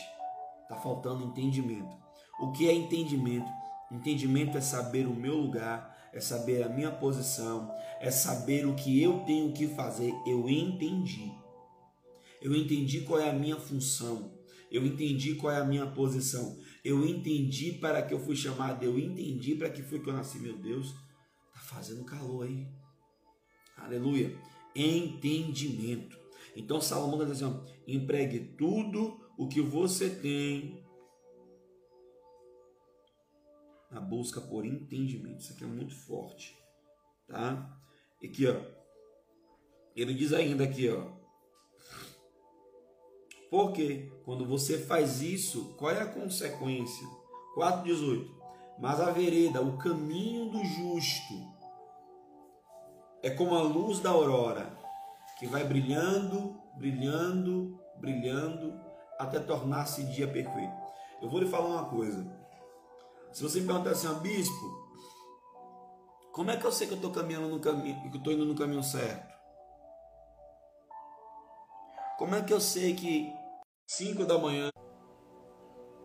tá 0.68 0.76
faltando 0.76 1.24
entendimento. 1.24 1.96
O 2.40 2.52
que 2.52 2.68
é 2.68 2.72
entendimento? 2.72 3.50
Entendimento 3.90 4.56
é 4.56 4.60
saber 4.60 5.06
o 5.06 5.14
meu 5.14 5.36
lugar, 5.36 6.10
é 6.12 6.20
saber 6.20 6.62
a 6.62 6.68
minha 6.68 6.90
posição, 6.90 7.72
é 8.00 8.10
saber 8.10 8.66
o 8.66 8.74
que 8.74 9.02
eu 9.02 9.20
tenho 9.20 9.52
que 9.52 9.66
fazer. 9.68 10.14
Eu 10.26 10.48
entendi. 10.48 11.32
Eu 12.40 12.54
entendi 12.54 13.00
qual 13.00 13.20
é 13.20 13.30
a 13.30 13.32
minha 13.32 13.56
função. 13.56 14.32
Eu 14.70 14.84
entendi 14.84 15.34
qual 15.34 15.52
é 15.52 15.58
a 15.58 15.64
minha 15.64 15.86
posição. 15.86 16.58
Eu 16.84 17.06
entendi 17.06 17.72
para 17.72 18.02
que 18.02 18.14
eu 18.14 18.20
fui 18.20 18.36
chamado. 18.36 18.84
Eu 18.84 18.98
entendi 18.98 19.54
para 19.54 19.70
que 19.70 19.82
foi 19.82 19.98
que 19.98 20.08
eu 20.08 20.14
nasci, 20.14 20.38
meu 20.38 20.56
Deus 20.56 20.94
fazendo 21.68 22.04
calor 22.04 22.46
aí. 22.46 22.66
Aleluia. 23.76 24.34
Entendimento. 24.80 26.18
Então 26.54 26.80
Salomão 26.80 27.20
está 27.20 27.32
dizendo: 27.32 27.64
empregue 27.86 28.40
tudo 28.56 29.20
o 29.36 29.48
que 29.48 29.60
você 29.60 30.08
tem 30.08 30.84
na 33.90 34.00
busca 34.00 34.40
por 34.40 34.64
entendimento. 34.64 35.40
Isso 35.40 35.52
aqui 35.52 35.64
é 35.64 35.66
muito 35.66 35.94
forte, 35.94 36.56
tá? 37.26 37.80
E 38.22 38.26
aqui, 38.28 38.46
ó. 38.46 38.60
Ele 39.96 40.14
diz 40.14 40.32
ainda 40.32 40.64
aqui, 40.64 40.88
ó. 40.88 41.18
Porque 43.50 44.12
quando 44.24 44.44
você 44.44 44.78
faz 44.78 45.22
isso, 45.22 45.74
qual 45.76 45.90
é 45.90 46.02
a 46.02 46.12
consequência? 46.12 47.06
4:18. 47.54 48.36
Mas 48.78 49.00
a 49.00 49.10
vereda, 49.10 49.60
o 49.60 49.76
caminho 49.76 50.50
do 50.50 50.64
justo, 50.64 51.57
é 53.22 53.30
como 53.30 53.54
a 53.54 53.62
luz 53.62 54.00
da 54.00 54.10
aurora, 54.10 54.70
que 55.38 55.46
vai 55.46 55.64
brilhando, 55.64 56.60
brilhando, 56.76 57.80
brilhando, 57.96 58.80
até 59.18 59.40
tornar-se 59.40 60.04
dia 60.04 60.28
perfeito. 60.28 60.74
Eu 61.20 61.28
vou 61.28 61.40
lhe 61.40 61.48
falar 61.48 61.68
uma 61.68 61.88
coisa. 61.90 62.24
Se 63.32 63.42
você 63.42 63.60
me 63.60 63.66
perguntar 63.66 63.90
assim, 63.90 64.06
ah, 64.06 64.14
bispo, 64.14 64.88
como 66.32 66.50
é 66.50 66.56
que 66.56 66.64
eu 66.64 66.72
sei 66.72 66.86
que 66.86 66.92
eu 66.94 66.96
estou 66.96 67.10
caminhando 67.10 67.48
no 67.48 67.60
caminho, 67.60 68.00
que 68.02 68.16
eu 68.16 68.18
estou 68.18 68.32
indo 68.32 68.44
no 68.44 68.54
caminho 68.54 68.82
certo? 68.82 69.36
Como 72.16 72.34
é 72.34 72.42
que 72.42 72.52
eu 72.52 72.60
sei 72.60 72.94
que 72.94 73.32
5 73.86 74.24
da 74.24 74.38
manhã, 74.38 74.70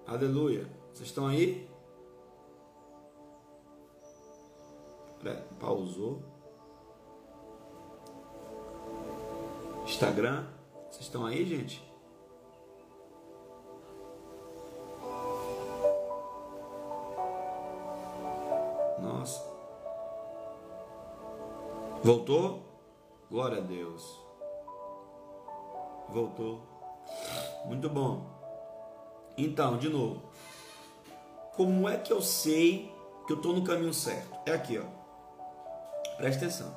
aleluia, 0.08 0.68
vocês 0.92 1.10
estão 1.10 1.28
aí? 1.28 1.70
Pausou. 5.60 6.33
Instagram. 9.86 10.46
Vocês 10.90 11.06
estão 11.06 11.26
aí, 11.26 11.46
gente? 11.46 11.84
Nossa. 19.00 19.44
Voltou? 22.04 22.64
Glória 23.30 23.58
a 23.58 23.62
Deus. 23.62 24.20
Voltou. 26.10 26.62
Muito 27.66 27.90
bom. 27.90 28.26
Então, 29.38 29.78
de 29.78 29.90
novo. 29.90 30.22
Como 31.56 31.88
é 31.88 31.98
que 31.98 32.12
eu 32.12 32.22
sei 32.22 32.94
que 33.26 33.34
eu 33.34 33.38
estou 33.38 33.54
no 33.54 33.64
caminho 33.64 33.94
certo? 33.94 34.38
É 34.46 34.54
aqui, 34.54 34.80
ó. 34.80 34.86
Presta 36.18 36.46
atenção. 36.46 36.76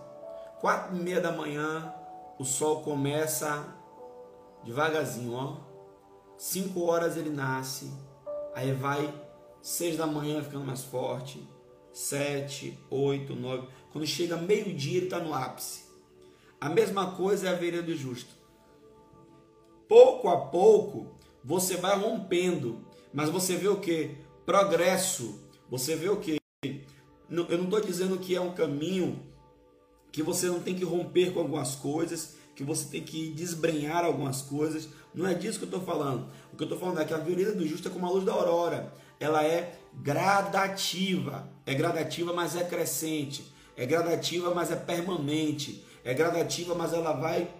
Quatro 0.61 0.97
e 0.97 1.01
meia 1.01 1.21
da 1.21 1.33
manhã, 1.33 1.93
o 2.39 2.45
sol 2.45 2.83
começa 2.83 3.75
devagarzinho, 4.65 5.33
ó. 5.33 5.57
Cinco 6.37 6.85
horas 6.85 7.17
ele 7.17 7.31
nasce, 7.31 7.91
aí 8.55 8.73
vai 8.73 9.13
seis 9.63 9.97
da 9.97 10.07
manhã 10.07 10.43
ficando 10.43 10.65
mais 10.65 10.85
forte, 10.85 11.49
sete, 11.93 12.79
oito, 12.91 13.35
nove. 13.35 13.69
Quando 13.91 14.07
chega 14.07 14.37
meio-dia 14.37 14.99
ele 14.99 15.07
está 15.07 15.19
no 15.19 15.33
ápice. 15.33 15.87
A 16.61 16.69
mesma 16.69 17.13
coisa 17.13 17.49
é 17.49 17.53
a 17.53 17.57
vereda 17.57 17.85
do 17.85 17.97
justo. 17.97 18.35
Pouco 19.89 20.29
a 20.29 20.37
pouco 20.47 21.17
você 21.43 21.77
vai 21.77 21.99
rompendo, 21.99 22.85
mas 23.13 23.31
você 23.31 23.57
vê 23.57 23.69
o 23.69 23.81
que? 23.81 24.17
Progresso. 24.45 25.41
Você 25.71 25.97
vê 25.97 26.09
o 26.09 26.19
que? 26.19 26.39
Eu 26.63 27.59
não 27.59 27.65
estou 27.65 27.81
dizendo 27.81 28.19
que 28.19 28.35
é 28.35 28.41
um 28.41 28.53
caminho 28.53 29.23
que 30.17 30.23
você 30.23 30.47
não 30.47 30.61
tem 30.61 30.75
que 30.75 30.83
romper 30.83 31.31
com 31.31 31.41
algumas 31.41 31.75
coisas, 31.75 32.37
que 32.55 32.65
você 32.65 32.87
tem 32.87 33.03
que 33.03 33.29
desbrenhar 33.33 34.03
algumas 34.03 34.41
coisas. 34.41 34.89
Não 35.15 35.27
é 35.27 35.35
disso 35.35 35.59
que 35.59 35.67
eu 35.67 35.69
estou 35.69 35.83
falando. 35.83 36.31
O 36.51 36.57
que 36.57 36.63
eu 36.63 36.65
estou 36.65 36.79
falando 36.79 37.03
é 37.03 37.05
que 37.05 37.13
a 37.13 37.19
vereda 37.19 37.53
do 37.53 37.69
justo 37.69 37.89
é 37.89 37.91
como 37.91 38.07
a 38.07 38.11
luz 38.11 38.25
da 38.25 38.33
aurora. 38.33 38.95
Ela 39.21 39.45
é 39.45 39.79
gradativa. 39.93 41.47
É 41.67 41.75
gradativa, 41.75 42.33
mas 42.33 42.57
é 42.57 42.65
crescente. 42.65 43.53
É 43.77 43.85
gradativa, 43.85 44.55
mas 44.55 44.73
é 44.73 44.77
permanente. 44.77 45.85
É 46.03 46.15
gradativa, 46.15 46.75
mas 46.75 46.95
ela 46.95 47.13
vai 47.13 47.51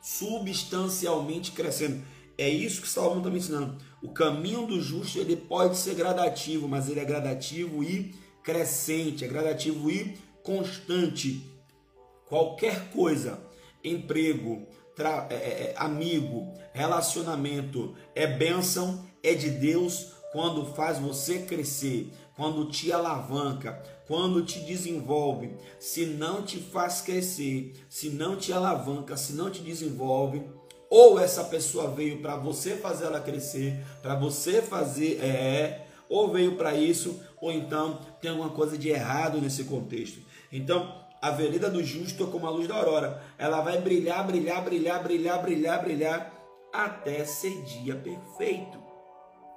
substancialmente 0.00 1.50
crescendo. 1.50 2.00
É 2.38 2.48
isso 2.48 2.80
que 2.80 2.88
Salomão 2.88 3.18
está 3.18 3.30
me 3.30 3.38
ensinando. 3.38 3.76
O 4.00 4.12
caminho 4.12 4.68
do 4.68 4.80
justo 4.80 5.18
ele 5.18 5.34
pode 5.34 5.76
ser 5.76 5.96
gradativo, 5.96 6.68
mas 6.68 6.88
ele 6.88 7.00
é 7.00 7.04
gradativo 7.04 7.82
e 7.82 8.14
crescente, 8.40 9.24
é 9.24 9.26
gradativo 9.26 9.90
e 9.90 10.16
constante. 10.44 11.52
Qualquer 12.28 12.90
coisa, 12.90 13.38
emprego, 13.82 14.66
é, 14.98 15.34
é, 15.34 15.36
é, 15.36 15.74
amigo, 15.76 16.52
relacionamento, 16.72 17.94
é 18.14 18.26
bênção, 18.26 19.04
é 19.22 19.34
de 19.34 19.50
Deus 19.50 20.12
quando 20.32 20.64
faz 20.74 20.98
você 20.98 21.40
crescer, 21.40 22.12
quando 22.36 22.68
te 22.68 22.92
alavanca, 22.92 23.82
quando 24.06 24.44
te 24.44 24.60
desenvolve. 24.60 25.54
Se 25.78 26.06
não 26.06 26.42
te 26.42 26.58
faz 26.58 27.00
crescer, 27.00 27.72
se 27.88 28.10
não 28.10 28.36
te 28.36 28.52
alavanca, 28.52 29.16
se 29.16 29.32
não 29.32 29.50
te 29.50 29.62
desenvolve, 29.62 30.42
ou 30.88 31.18
essa 31.18 31.44
pessoa 31.44 31.90
veio 31.90 32.22
para 32.22 32.36
você 32.36 32.76
fazer 32.76 33.06
ela 33.06 33.20
crescer, 33.20 33.84
para 34.00 34.14
você 34.14 34.62
fazer 34.62 35.20
é, 35.20 35.86
ou 36.08 36.30
veio 36.30 36.56
para 36.56 36.74
isso, 36.74 37.20
ou 37.40 37.50
então 37.52 37.98
tem 38.20 38.30
alguma 38.30 38.50
coisa 38.50 38.78
de 38.78 38.88
errado 38.90 39.40
nesse 39.40 39.64
contexto. 39.64 40.20
Então, 40.52 41.03
a 41.24 41.30
vereda 41.30 41.70
do 41.70 41.82
justo 41.82 42.24
é 42.24 42.26
como 42.26 42.46
a 42.46 42.50
luz 42.50 42.68
da 42.68 42.74
aurora. 42.74 43.18
Ela 43.38 43.62
vai 43.62 43.80
brilhar, 43.80 44.26
brilhar, 44.26 44.62
brilhar, 44.62 45.02
brilhar, 45.02 45.42
brilhar, 45.42 45.82
brilhar 45.82 46.34
até 46.70 47.24
ser 47.24 47.62
dia 47.62 47.96
perfeito. 47.96 48.78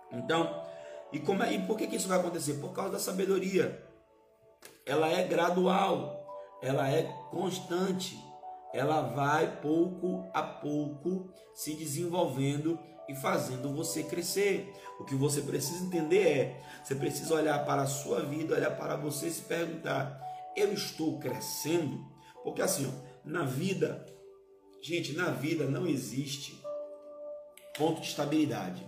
Então, 0.10 0.63
e, 1.12 1.19
como 1.19 1.43
é, 1.43 1.53
e 1.53 1.60
por 1.67 1.77
que, 1.77 1.88
que 1.88 1.97
isso 1.97 2.08
vai 2.08 2.19
acontecer? 2.19 2.53
Por 2.62 2.71
causa 2.71 2.93
da 2.93 2.99
sabedoria. 2.99 3.86
Ela 4.86 5.10
é 5.10 5.27
gradual, 5.27 6.25
ela 6.63 6.89
é 6.89 7.03
constante, 7.32 8.17
ela 8.73 9.01
vai 9.01 9.60
pouco 9.62 10.25
a 10.34 10.43
pouco 10.43 11.30
se 11.53 11.73
desenvolvendo 11.73 12.80
e 13.10 13.15
fazendo 13.15 13.75
você 13.75 14.03
crescer. 14.03 14.73
O 15.01 15.03
que 15.03 15.15
você 15.15 15.41
precisa 15.41 15.84
entender 15.84 16.27
é: 16.30 16.62
você 16.82 16.95
precisa 16.95 17.36
olhar 17.36 17.65
para 17.65 17.82
a 17.82 17.88
sua 17.88 18.21
vida, 18.21 18.56
olhar 18.56 18.71
para 18.77 18.95
você 18.95 19.27
e 19.27 19.32
se 19.32 19.41
perguntar 19.41 20.27
eu 20.58 20.74
estou 20.74 21.20
crescendo? 21.20 22.04
Porque 22.43 22.62
assim, 22.62 22.91
na 23.24 23.46
vida, 23.46 24.06
gente, 24.82 25.13
na 25.13 25.30
vida 25.30 25.65
não 25.70 25.88
existe 25.88 26.62
ponto 27.78 28.02
de 28.02 28.08
estabilidade. 28.08 28.86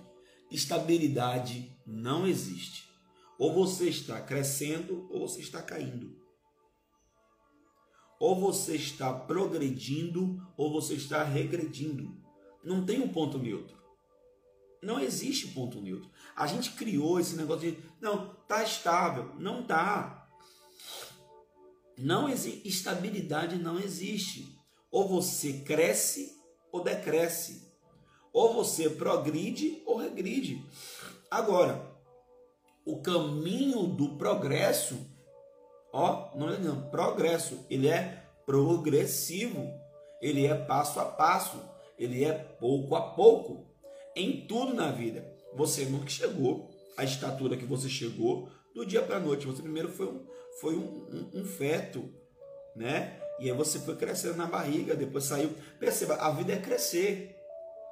Estabilidade 0.51 1.71
não 1.85 2.25
existe. 2.25 2.89
Ou 3.37 3.53
você 3.53 3.87
está 3.87 4.19
crescendo 4.19 5.07
ou 5.11 5.27
você 5.27 5.39
está 5.39 5.61
caindo. 5.61 6.17
Ou 8.19 8.35
você 8.37 8.75
está 8.75 9.13
progredindo 9.13 10.41
ou 10.57 10.73
você 10.73 10.95
está 10.95 11.23
regredindo. 11.23 12.17
Não 12.63 12.83
tem 12.83 12.99
um 12.99 13.07
ponto 13.07 13.37
neutro. 13.37 13.77
Não 14.81 14.99
existe 14.99 15.49
ponto 15.49 15.79
neutro. 15.81 16.09
A 16.35 16.47
gente 16.47 16.71
criou 16.71 17.19
esse 17.19 17.35
negócio 17.35 17.71
de 17.71 17.77
não, 18.01 18.33
tá 18.47 18.63
estável, 18.63 19.35
não 19.37 19.63
tá. 19.63 20.18
Não 21.99 22.29
existe 22.29 22.67
estabilidade 22.67 23.57
não 23.57 23.79
existe. 23.79 24.57
Ou 24.91 25.07
você 25.07 25.53
cresce 25.61 26.31
ou 26.71 26.83
decresce. 26.83 27.67
Ou 28.31 28.53
você 28.53 28.89
progride 28.89 29.81
ou 29.85 29.97
regride. 29.97 30.65
Agora, 31.29 31.85
o 32.85 33.01
caminho 33.01 33.83
do 33.87 34.17
progresso, 34.17 34.97
ó, 35.93 36.35
não 36.35 36.49
é 36.49 36.57
não, 36.57 36.89
progresso, 36.89 37.65
ele 37.69 37.87
é 37.87 38.25
progressivo. 38.45 39.67
Ele 40.21 40.45
é 40.45 40.53
passo 40.53 40.99
a 40.99 41.05
passo, 41.05 41.61
ele 41.97 42.25
é 42.25 42.33
pouco 42.33 42.95
a 42.95 43.01
pouco. 43.13 43.67
Em 44.15 44.45
tudo 44.47 44.73
na 44.73 44.91
vida. 44.91 45.25
Você 45.55 45.85
nunca 45.85 46.09
chegou 46.09 46.69
à 46.97 47.03
estatura 47.03 47.55
que 47.55 47.65
você 47.65 47.87
chegou 47.87 48.49
do 48.73 48.85
dia 48.85 49.01
para 49.01 49.17
a 49.17 49.19
noite. 49.19 49.45
Você 49.45 49.61
primeiro 49.61 49.89
foi 49.89 50.07
um, 50.07 50.25
foi 50.59 50.75
um, 50.75 51.29
um, 51.33 51.41
um 51.41 51.45
feto, 51.45 52.13
né? 52.75 53.19
E 53.39 53.49
aí 53.49 53.55
você 53.55 53.79
foi 53.79 53.95
crescendo 53.95 54.35
na 54.35 54.45
barriga, 54.45 54.95
depois 54.95 55.23
saiu. 55.23 55.51
Perceba, 55.79 56.15
a 56.15 56.31
vida 56.31 56.53
é 56.53 56.57
crescer. 56.57 57.35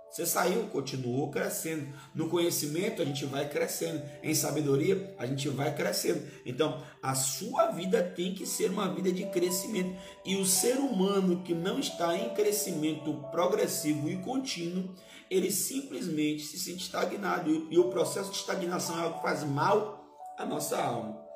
Você 0.09 0.25
saiu, 0.25 0.67
continuou 0.67 1.29
crescendo. 1.29 1.87
No 2.15 2.29
conhecimento, 2.29 3.01
a 3.01 3.05
gente 3.05 3.25
vai 3.25 3.47
crescendo. 3.47 4.01
Em 4.23 4.33
sabedoria, 4.33 5.13
a 5.17 5.25
gente 5.25 5.47
vai 5.49 5.73
crescendo. 5.75 6.25
Então, 6.45 6.81
a 7.03 7.13
sua 7.13 7.71
vida 7.71 8.01
tem 8.03 8.33
que 8.33 8.45
ser 8.45 8.71
uma 8.71 8.93
vida 8.93 9.11
de 9.11 9.25
crescimento. 9.27 9.97
E 10.25 10.35
o 10.37 10.45
ser 10.45 10.77
humano 10.77 11.43
que 11.43 11.53
não 11.53 11.79
está 11.79 12.15
em 12.17 12.33
crescimento 12.33 13.13
progressivo 13.31 14.09
e 14.09 14.17
contínuo, 14.17 14.95
ele 15.29 15.51
simplesmente 15.51 16.43
se 16.43 16.57
sente 16.57 16.83
estagnado. 16.83 17.67
E 17.69 17.77
o 17.77 17.89
processo 17.89 18.31
de 18.31 18.37
estagnação 18.37 18.97
é 18.97 19.03
algo 19.03 19.17
que 19.17 19.23
faz 19.23 19.43
mal 19.43 20.05
à 20.37 20.45
nossa 20.45 20.77
alma. 20.81 21.26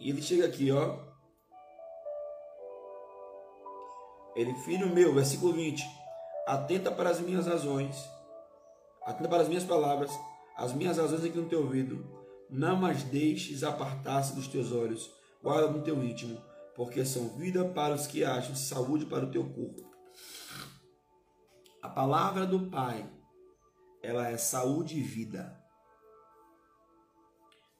E 0.00 0.08
ele 0.08 0.22
chega 0.22 0.46
aqui, 0.46 0.72
ó. 0.72 0.98
Ele, 4.34 4.54
filho 4.54 4.88
meu, 4.88 5.12
versículo 5.14 5.52
20. 5.52 5.84
Atenta 6.46 6.90
para 6.90 7.10
as 7.10 7.20
minhas 7.20 7.46
razões. 7.46 8.08
Atenta 9.04 9.28
para 9.28 9.42
as 9.42 9.48
minhas 9.48 9.64
palavras. 9.64 10.10
As 10.56 10.72
minhas 10.72 10.96
razões 10.96 11.22
aqui 11.22 11.36
no 11.36 11.48
teu 11.48 11.60
ouvido. 11.60 12.18
Não 12.48 12.84
as 12.86 13.02
deixes 13.02 13.62
apartar-se 13.62 14.34
dos 14.34 14.48
teus 14.48 14.72
olhos. 14.72 15.14
Guarda 15.42 15.68
no 15.68 15.82
teu 15.82 16.02
íntimo. 16.02 16.42
Porque 16.74 17.04
são 17.04 17.36
vida 17.36 17.62
para 17.68 17.94
os 17.94 18.06
que 18.06 18.24
acham, 18.24 18.54
saúde 18.54 19.04
para 19.04 19.26
o 19.26 19.30
teu 19.30 19.44
corpo. 19.44 19.90
A 21.82 21.90
palavra 21.90 22.46
do 22.46 22.70
Pai, 22.70 23.06
ela 24.02 24.28
é 24.28 24.38
saúde 24.38 24.98
e 24.98 25.02
vida. 25.02 25.62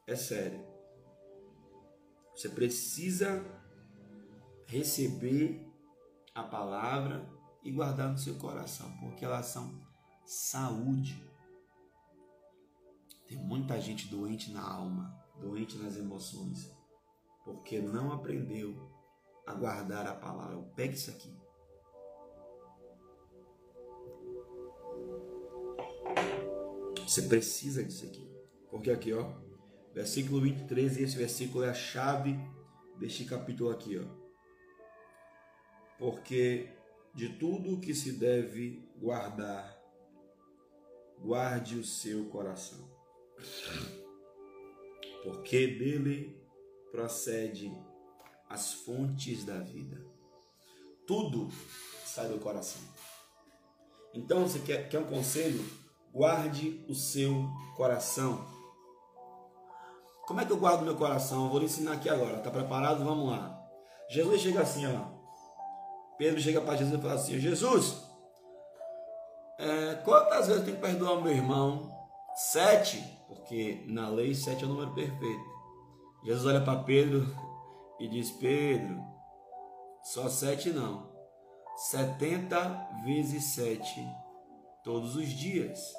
É 0.07 0.15
sério. 0.17 0.70
Você 2.41 2.49
precisa 2.49 3.45
receber 4.65 5.71
a 6.35 6.43
palavra 6.43 7.31
e 7.63 7.71
guardar 7.71 8.11
no 8.11 8.17
seu 8.17 8.37
coração, 8.37 8.91
porque 8.97 9.27
elas 9.27 9.45
são 9.45 9.79
saúde. 10.25 11.23
Tem 13.29 13.37
muita 13.37 13.79
gente 13.79 14.09
doente 14.09 14.51
na 14.53 14.67
alma, 14.67 15.23
doente 15.39 15.77
nas 15.77 15.99
emoções, 15.99 16.75
porque 17.45 17.79
não 17.79 18.11
aprendeu 18.11 18.75
a 19.47 19.53
guardar 19.53 20.07
a 20.07 20.15
palavra. 20.15 20.63
Pegue 20.75 20.95
isso 20.95 21.11
aqui. 21.11 21.39
Você 27.07 27.21
precisa 27.21 27.85
disso 27.85 28.07
aqui. 28.07 28.27
Porque 28.71 28.91
aqui, 28.91 29.13
ó, 29.13 29.31
Versículo 29.93 30.41
23, 30.41 30.99
e 30.99 31.03
esse 31.03 31.17
versículo 31.17 31.65
é 31.65 31.71
a 31.71 31.75
chave 31.75 32.39
deste 32.99 33.25
capítulo 33.25 33.71
aqui, 33.71 33.99
ó. 33.99 34.05
Porque 35.99 36.69
de 37.15 37.29
tudo 37.31 37.81
que 37.81 37.95
se 37.95 38.13
deve 38.13 38.89
guardar, 38.97 39.79
guarde 41.19 41.77
o 41.77 41.85
seu 41.85 42.27
coração. 42.27 42.89
Porque 45.25 45.67
dele 45.67 46.41
procede 46.91 47.73
as 48.49 48.73
fontes 48.73 49.45
da 49.45 49.59
vida. 49.59 50.05
Tudo 51.07 51.49
sai 52.05 52.29
do 52.29 52.39
coração. 52.39 52.81
Então, 54.15 54.49
você 54.49 54.59
quer, 54.61 54.89
quer 54.89 54.99
um 54.99 55.07
conselho? 55.07 55.65
Guarde 56.13 56.85
o 56.89 56.95
seu 56.95 57.49
coração. 57.77 58.60
Como 60.31 60.41
é 60.41 60.47
que 60.47 60.53
eu 60.53 60.59
guardo 60.59 60.83
meu 60.83 60.95
coração? 60.95 61.49
Vou 61.49 61.59
lhe 61.59 61.65
ensinar 61.65 61.95
aqui 61.95 62.09
agora. 62.09 62.37
Está 62.37 62.53
preparado? 62.53 63.05
Vamos 63.05 63.31
lá. 63.31 63.61
Jesus 64.09 64.41
chega 64.41 64.61
assim, 64.61 64.87
ó. 64.87 65.09
Pedro 66.17 66.41
chega 66.41 66.61
para 66.61 66.77
Jesus 66.77 66.97
e 66.97 67.03
fala 67.03 67.15
assim: 67.15 67.41
Jesus, 67.41 68.05
é, 69.59 69.97
quantas 70.05 70.47
vezes 70.47 70.61
eu 70.61 70.65
tenho 70.65 70.77
que 70.77 70.83
perdoar 70.83 71.21
meu 71.21 71.33
irmão? 71.33 71.91
Sete, 72.37 73.03
porque 73.27 73.85
na 73.89 74.09
lei 74.09 74.33
sete 74.33 74.63
é 74.63 74.67
o 74.69 74.71
número 74.71 74.95
perfeito. 74.95 75.45
Jesus 76.25 76.47
olha 76.47 76.61
para 76.61 76.85
Pedro 76.85 77.27
e 77.99 78.07
diz: 78.07 78.31
Pedro, 78.31 79.03
só 80.05 80.29
sete 80.29 80.71
não, 80.71 81.11
setenta 81.75 82.89
vezes 83.05 83.47
sete 83.47 84.01
todos 84.85 85.17
os 85.17 85.27
dias. 85.27 85.93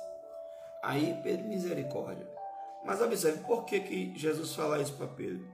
Aí 0.81 1.19
Pedro, 1.21 1.49
misericórdia. 1.49 2.40
Mas 2.85 3.01
observe, 3.01 3.43
por 3.43 3.65
que, 3.65 3.79
que 3.79 4.17
Jesus 4.17 4.55
fala 4.55 4.81
isso 4.81 4.93
para 4.93 5.07
Pedro? 5.07 5.47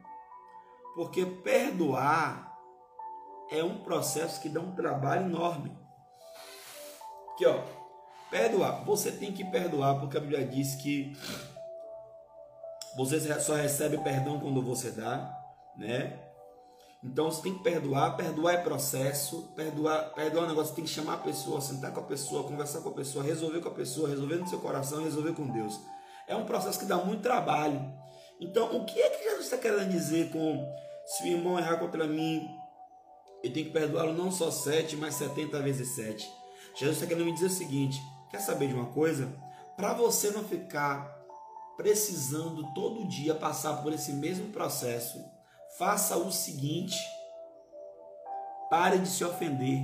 Porque 0.95 1.25
perdoar 1.25 2.57
é 3.51 3.63
um 3.63 3.79
processo 3.79 4.41
que 4.41 4.49
dá 4.49 4.59
um 4.59 4.73
trabalho 4.75 5.25
enorme. 5.25 5.77
Aqui, 7.33 7.45
ó, 7.45 7.61
perdoar. 8.29 8.83
Você 8.85 9.11
tem 9.11 9.31
que 9.31 9.45
perdoar, 9.45 9.99
porque 9.99 10.17
a 10.17 10.21
Bíblia 10.21 10.45
diz 10.45 10.75
que 10.75 11.15
você 12.95 13.39
só 13.39 13.55
recebe 13.55 13.97
perdão 13.99 14.39
quando 14.39 14.61
você 14.61 14.91
dá, 14.91 15.31
né? 15.77 16.27
Então 17.03 17.29
você 17.29 17.43
tem 17.43 17.53
que 17.53 17.63
perdoar, 17.63 18.17
perdoar 18.17 18.55
é 18.55 18.57
processo, 18.57 19.53
perdoar, 19.55 20.13
perdoar 20.15 20.43
é 20.43 20.45
um 20.45 20.49
negócio, 20.49 20.69
você 20.69 20.75
tem 20.75 20.83
que 20.83 20.89
chamar 20.89 21.13
a 21.13 21.17
pessoa, 21.17 21.61
sentar 21.61 21.93
com 21.93 21.99
a 21.99 22.03
pessoa, 22.03 22.43
conversar 22.43 22.81
com 22.81 22.89
a 22.89 22.93
pessoa, 22.93 23.23
resolver 23.23 23.61
com 23.61 23.69
a 23.69 23.73
pessoa, 23.73 24.09
resolver 24.09 24.37
no 24.37 24.47
seu 24.47 24.59
coração, 24.59 25.03
resolver 25.03 25.33
com 25.33 25.47
Deus. 25.47 25.79
É 26.27 26.35
um 26.35 26.45
processo 26.45 26.77
que 26.77 26.85
dá 26.85 26.97
muito 26.97 27.21
trabalho. 27.21 27.81
Então, 28.39 28.75
o 28.75 28.85
que 28.85 29.01
é 29.01 29.09
que 29.09 29.23
Jesus 29.23 29.45
está 29.45 29.57
querendo 29.57 29.89
dizer 29.89 30.29
com 30.31 30.75
se 31.05 31.23
o 31.23 31.27
irmão 31.27 31.57
errar 31.57 31.77
contra 31.77 32.05
mim, 32.05 32.47
eu 33.43 33.53
tenho 33.53 33.67
que 33.67 33.71
perdoá-lo 33.71 34.13
não 34.13 34.29
só 34.29 34.51
sete, 34.51 34.95
mas 34.95 35.15
setenta 35.15 35.61
vezes 35.61 35.95
sete. 35.95 36.29
Jesus 36.75 36.97
está 36.97 37.07
querendo 37.07 37.25
me 37.25 37.33
dizer 37.33 37.45
o 37.45 37.49
seguinte: 37.49 37.99
quer 38.29 38.39
saber 38.39 38.67
de 38.67 38.73
uma 38.73 38.91
coisa? 38.91 39.33
Para 39.75 39.93
você 39.93 40.31
não 40.31 40.43
ficar 40.43 41.15
precisando 41.77 42.73
todo 42.73 43.07
dia 43.07 43.35
passar 43.35 43.81
por 43.81 43.93
esse 43.93 44.11
mesmo 44.11 44.49
processo, 44.49 45.23
faça 45.77 46.17
o 46.17 46.31
seguinte: 46.31 46.97
pare 48.69 48.99
de 48.99 49.07
se 49.07 49.23
ofender. 49.23 49.81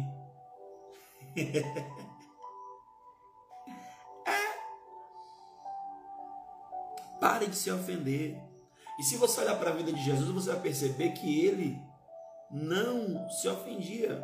Pare 7.23 7.47
de 7.47 7.55
se 7.55 7.71
ofender. 7.71 8.37
E 8.99 9.03
se 9.03 9.15
você 9.15 9.39
olhar 9.39 9.57
para 9.57 9.69
a 9.69 9.73
vida 9.73 9.93
de 9.93 10.03
Jesus, 10.03 10.27
você 10.29 10.51
vai 10.51 10.59
perceber 10.59 11.11
que 11.11 11.45
ele 11.45 11.81
não 12.51 13.29
se 13.29 13.47
ofendia. 13.47 14.21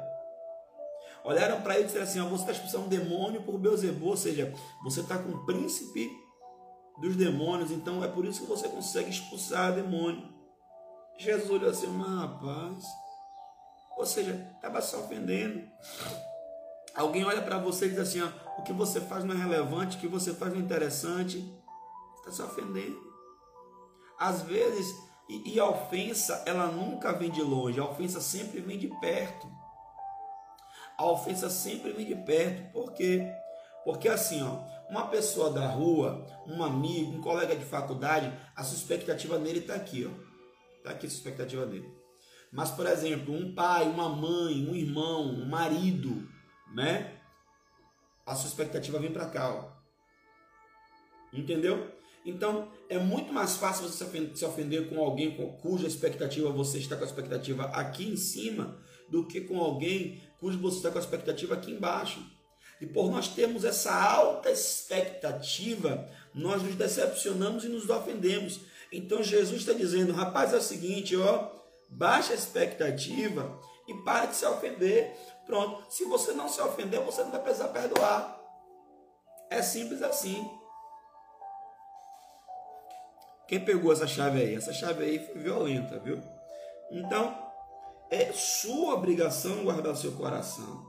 Olharam 1.24 1.62
para 1.62 1.76
ele 1.76 1.84
e 1.84 1.86
disseram 1.86 2.04
assim: 2.04 2.20
você 2.30 2.44
está 2.44 2.52
expulsando 2.52 2.88
um 2.88 2.90
demônio 2.90 3.42
por 3.44 3.58
Beuzebu, 3.58 4.08
ou 4.08 4.18
seja, 4.18 4.54
você 4.84 5.00
está 5.00 5.18
com 5.18 5.30
o 5.30 5.46
príncipe 5.46 6.12
dos 7.00 7.16
demônios, 7.16 7.72
então 7.72 8.04
é 8.04 8.08
por 8.10 8.26
isso 8.26 8.42
que 8.42 8.48
você 8.48 8.68
consegue 8.68 9.10
expulsar 9.10 9.74
demônio. 9.74 10.34
Jesus 11.18 11.50
olhou 11.50 11.70
assim, 11.70 11.88
mas 11.88 12.20
rapaz, 12.20 12.84
ou 13.98 14.06
seja, 14.06 14.52
estava 14.58 14.82
se 14.82 14.94
ofendendo. 14.98 15.66
Alguém 16.94 17.24
olha 17.24 17.42
para 17.42 17.60
você 17.60 17.86
e 17.86 17.92
diz 17.92 18.00
assim: 18.00 18.22
ó, 18.22 18.30
o 18.60 18.64
que 18.64 18.74
você 18.74 19.00
faz 19.00 19.24
não 19.24 19.36
é 19.36 19.38
relevante, 19.38 19.96
o 19.96 20.00
que 20.02 20.08
você 20.08 20.34
faz 20.34 20.52
não 20.52 20.60
é 20.60 20.64
interessante, 20.64 21.58
está 22.20 22.32
se 22.32 22.42
ofendendo. 22.42 23.00
Às 24.20 24.42
vezes, 24.44 24.96
e, 25.30 25.56
e 25.56 25.60
a 25.60 25.70
ofensa, 25.70 26.44
ela 26.46 26.68
nunca 26.68 27.14
vem 27.14 27.30
de 27.30 27.42
longe, 27.42 27.80
a 27.80 27.86
ofensa 27.86 28.20
sempre 28.20 28.60
vem 28.62 28.78
de 28.78 28.88
perto. 29.00 29.48
A 30.98 31.06
ofensa 31.06 31.50
sempre 31.50 31.94
vem 31.94 32.06
de 32.06 32.16
perto, 32.16 32.72
por 32.74 32.94
quê? 32.94 33.32
Porque 33.86 34.10
assim, 34.10 34.44
ó, 34.44 34.60
uma 34.90 35.08
pessoa 35.08 35.52
da 35.52 35.68
rua, 35.68 36.26
um 36.46 36.64
amigo, 36.64 37.12
um 37.12 37.22
colega 37.22 37.56
de 37.56 37.64
faculdade, 37.64 38.32
a 38.56 38.64
sua 38.64 38.76
expectativa 38.76 39.38
nele 39.38 39.60
está 39.60 39.76
aqui, 39.76 40.06
ó. 40.06 40.30
Está 40.78 40.92
aqui 40.92 41.06
a 41.06 41.10
expectativa 41.10 41.66
dele. 41.66 42.00
Mas, 42.52 42.72
por 42.72 42.88
exemplo, 42.88 43.34
um 43.34 43.54
pai, 43.54 43.88
uma 43.88 44.10
mãe, 44.10 44.68
um 44.68 44.76
irmão, 44.76 45.22
um 45.22 45.48
marido, 45.48 46.28
né? 46.74 47.20
A 48.26 48.36
sua 48.36 48.48
expectativa 48.48 49.00
vem 49.00 49.14
para 49.14 49.30
cá, 49.30 49.54
ó. 49.54 49.72
Entendeu? 51.32 51.99
Então, 52.26 52.70
é 52.90 52.98
muito 52.98 53.32
mais 53.32 53.56
fácil 53.56 53.88
você 53.88 54.06
se 54.36 54.46
ofender 54.46 54.90
com 54.90 55.00
alguém 55.00 55.36
cuja 55.62 55.88
expectativa 55.88 56.52
você 56.52 56.78
está 56.78 56.96
com 56.96 57.04
a 57.04 57.08
expectativa 57.08 57.64
aqui 57.66 58.08
em 58.08 58.18
cima 58.18 58.78
do 59.08 59.26
que 59.26 59.42
com 59.42 59.60
alguém 59.60 60.22
cujo 60.40 60.60
você 60.60 60.78
está 60.78 60.92
com 60.92 60.98
a 60.98 61.02
expectativa 61.02 61.56
aqui 61.56 61.72
embaixo. 61.72 62.24
E 62.82 62.86
por 62.86 63.12
nós 63.12 63.28
termos 63.28 63.66
essa 63.66 63.94
alta 63.94 64.50
expectativa, 64.50 66.10
nós 66.34 66.64
nos 66.64 66.76
decepcionamos 66.76 67.66
e 67.66 67.70
nos 67.70 67.90
ofendemos. 67.90 68.62
Então 68.92 69.22
Jesus 69.22 69.62
está 69.62 69.74
dizendo, 69.74 70.14
rapaz, 70.14 70.54
é 70.54 70.58
o 70.58 70.62
seguinte, 70.62 71.16
ó, 71.18 71.50
baixa 71.90 72.32
a 72.32 72.36
expectativa 72.36 73.60
e 73.88 73.94
para 74.04 74.28
de 74.28 74.36
se 74.36 74.46
ofender. 74.46 75.14
Pronto. 75.46 75.84
Se 75.90 76.06
você 76.06 76.32
não 76.32 76.48
se 76.48 76.62
ofender, 76.62 77.02
você 77.02 77.24
não 77.24 77.32
vai 77.32 77.42
precisar 77.42 77.70
perdoar. 77.70 78.40
É 79.50 79.62
simples 79.62 80.02
assim. 80.02 80.48
Quem 83.50 83.60
pegou 83.60 83.92
essa 83.92 84.06
chave 84.06 84.40
aí? 84.40 84.54
Essa 84.54 84.72
chave 84.72 85.04
aí 85.04 85.18
foi 85.26 85.42
violenta, 85.42 85.98
viu? 85.98 86.22
Então, 86.92 87.36
é 88.12 88.32
sua 88.32 88.94
obrigação 88.94 89.64
guardar 89.64 89.96
seu 89.96 90.12
coração. 90.12 90.86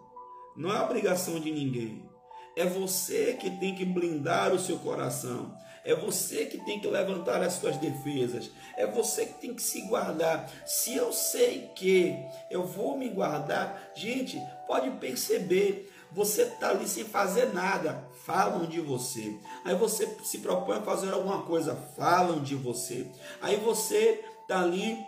Não 0.54 0.70
é 0.70 0.78
obrigação 0.82 1.40
de 1.40 1.50
ninguém. 1.50 2.06
É 2.54 2.66
você 2.66 3.32
que 3.40 3.50
tem 3.50 3.74
que 3.74 3.86
blindar 3.86 4.52
o 4.52 4.58
seu 4.58 4.78
coração. 4.78 5.56
É 5.86 5.94
você 5.94 6.44
que 6.44 6.58
tem 6.58 6.78
que 6.78 6.86
levantar 6.86 7.42
as 7.42 7.54
suas 7.54 7.78
defesas. 7.78 8.50
É 8.76 8.86
você 8.86 9.24
que 9.24 9.40
tem 9.40 9.54
que 9.54 9.62
se 9.62 9.80
guardar. 9.88 10.46
Se 10.66 10.94
eu 10.94 11.14
sei 11.14 11.70
que 11.74 12.14
eu 12.50 12.66
vou 12.66 12.94
me 12.94 13.08
guardar, 13.08 13.90
gente, 13.94 14.38
pode 14.66 14.90
perceber. 14.98 15.90
Você 16.12 16.42
está 16.42 16.70
ali 16.70 16.86
sem 16.86 17.04
fazer 17.04 17.54
nada, 17.54 18.04
falam 18.24 18.66
de 18.66 18.80
você. 18.80 19.36
Aí 19.64 19.74
você 19.74 20.06
se 20.22 20.38
propõe 20.38 20.78
a 20.78 20.82
fazer 20.82 21.12
alguma 21.12 21.42
coisa, 21.42 21.76
falam 21.96 22.42
de 22.42 22.54
você. 22.54 23.06
Aí 23.40 23.56
você 23.56 24.24
está 24.42 24.60
ali 24.60 24.98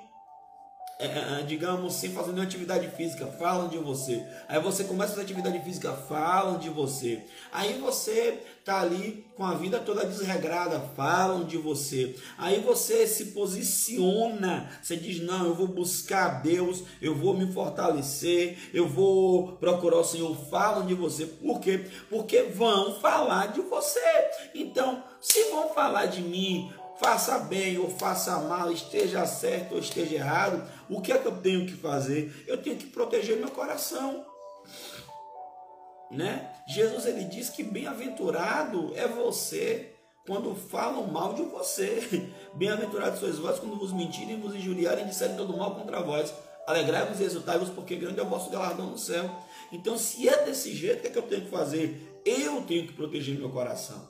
é, 1.02 1.06
é, 1.06 1.40
é, 1.40 1.42
digamos, 1.42 1.94
sem 1.94 2.12
fazer 2.12 2.28
nenhuma 2.28 2.44
atividade 2.44 2.86
física, 2.96 3.26
falam 3.26 3.68
de 3.68 3.76
você. 3.76 4.24
Aí 4.48 4.60
você 4.60 4.84
começa 4.84 5.12
a 5.12 5.16
fazer 5.16 5.22
atividade 5.22 5.58
física, 5.64 5.92
falam 5.92 6.58
de 6.58 6.68
você. 6.68 7.24
Aí 7.50 7.72
você 7.80 8.38
tá 8.64 8.80
ali 8.80 9.26
com 9.34 9.44
a 9.44 9.54
vida 9.54 9.80
toda 9.80 10.06
desregrada, 10.06 10.78
falam 10.94 11.42
de 11.42 11.56
você. 11.56 12.14
Aí 12.38 12.60
você 12.60 13.04
se 13.08 13.26
posiciona, 13.26 14.70
você 14.80 14.96
diz: 14.96 15.20
Não, 15.20 15.46
eu 15.46 15.54
vou 15.56 15.66
buscar 15.66 16.40
Deus, 16.40 16.84
eu 17.00 17.16
vou 17.16 17.34
me 17.34 17.52
fortalecer, 17.52 18.56
eu 18.72 18.86
vou 18.86 19.56
procurar 19.56 19.96
o 19.96 20.04
Senhor. 20.04 20.36
Falam 20.48 20.86
de 20.86 20.94
você. 20.94 21.26
Por 21.26 21.58
quê? 21.58 21.84
Porque 22.08 22.44
vão 22.44 22.94
falar 23.00 23.48
de 23.48 23.60
você. 23.62 24.00
Então, 24.54 25.02
se 25.20 25.50
vão 25.50 25.70
falar 25.70 26.06
de 26.06 26.22
mim, 26.22 26.72
faça 27.02 27.38
bem 27.40 27.78
ou 27.78 27.90
faça 27.90 28.38
mal, 28.38 28.70
esteja 28.70 29.26
certo 29.26 29.72
ou 29.72 29.80
esteja 29.80 30.14
errado, 30.14 30.62
o 30.92 31.00
que 31.00 31.12
é 31.12 31.18
que 31.18 31.26
eu 31.26 31.36
tenho 31.38 31.66
que 31.66 31.72
fazer? 31.72 32.44
Eu 32.46 32.58
tenho 32.58 32.76
que 32.76 32.86
proteger 32.86 33.38
meu 33.38 33.50
coração. 33.50 34.26
Né? 36.10 36.54
Jesus 36.68 37.06
ele 37.06 37.24
diz 37.24 37.48
que 37.48 37.62
bem-aventurado 37.62 38.92
é 38.94 39.08
você 39.08 39.94
quando 40.26 40.54
falam 40.54 41.06
mal 41.06 41.34
de 41.34 41.42
você. 41.42 42.30
Bem-aventurados 42.54 43.18
sois 43.18 43.38
vós 43.38 43.58
quando 43.58 43.78
vos 43.78 43.92
mentirem, 43.92 44.40
vos 44.40 44.54
injuriarem 44.54 45.04
e 45.04 45.08
disserem 45.08 45.36
todo 45.36 45.56
mal 45.56 45.74
contra 45.74 46.02
vós. 46.02 46.32
Alegrai-vos 46.66 47.18
e 47.18 47.24
exultai-vos, 47.24 47.70
porque 47.70 47.96
grande 47.96 48.20
é 48.20 48.22
o 48.22 48.28
vosso 48.28 48.50
galardão 48.50 48.86
no 48.86 48.98
céu. 48.98 49.28
Então, 49.72 49.98
se 49.98 50.28
é 50.28 50.44
desse 50.44 50.74
jeito, 50.74 50.98
o 50.98 51.00
que, 51.00 51.08
é 51.08 51.10
que 51.10 51.18
eu 51.18 51.22
tenho 51.22 51.42
que 51.42 51.50
fazer? 51.50 52.20
Eu 52.24 52.62
tenho 52.62 52.86
que 52.86 52.92
proteger 52.92 53.36
meu 53.36 53.50
coração. 53.50 54.08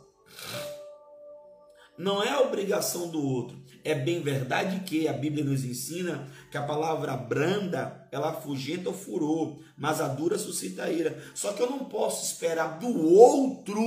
Não 1.96 2.22
é 2.22 2.36
obrigação 2.38 3.08
do 3.08 3.24
outro. 3.24 3.61
É 3.84 3.94
bem 3.94 4.20
verdade 4.20 4.80
que 4.80 5.08
a 5.08 5.12
Bíblia 5.12 5.44
nos 5.44 5.64
ensina 5.64 6.30
que 6.50 6.56
a 6.56 6.62
palavra 6.62 7.16
branda, 7.16 8.08
ela 8.12 8.30
afugenta 8.30 8.90
o 8.90 8.94
furor, 8.94 9.60
mas 9.76 10.00
a 10.00 10.06
dura 10.06 10.38
suscita 10.38 10.84
a 10.84 10.90
ira. 10.90 11.20
Só 11.34 11.52
que 11.52 11.60
eu 11.60 11.68
não 11.68 11.86
posso 11.86 12.24
esperar 12.24 12.78
do 12.78 13.12
outro 13.12 13.82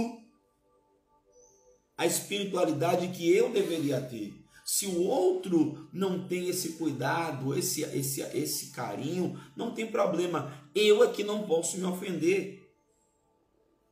a 1.97 2.05
espiritualidade 2.05 3.07
que 3.09 3.29
eu 3.33 3.51
deveria 3.51 4.01
ter. 4.01 4.33
Se 4.65 4.87
o 4.87 5.03
outro 5.03 5.87
não 5.93 6.27
tem 6.27 6.49
esse 6.49 6.73
cuidado, 6.73 7.57
esse, 7.57 7.83
esse, 7.83 8.21
esse 8.21 8.71
carinho, 8.71 9.39
não 9.55 9.73
tem 9.73 9.85
problema. 9.89 10.51
Eu 10.73 11.03
aqui 11.03 11.23
não 11.23 11.43
posso 11.43 11.77
me 11.77 11.85
ofender. 11.85 12.67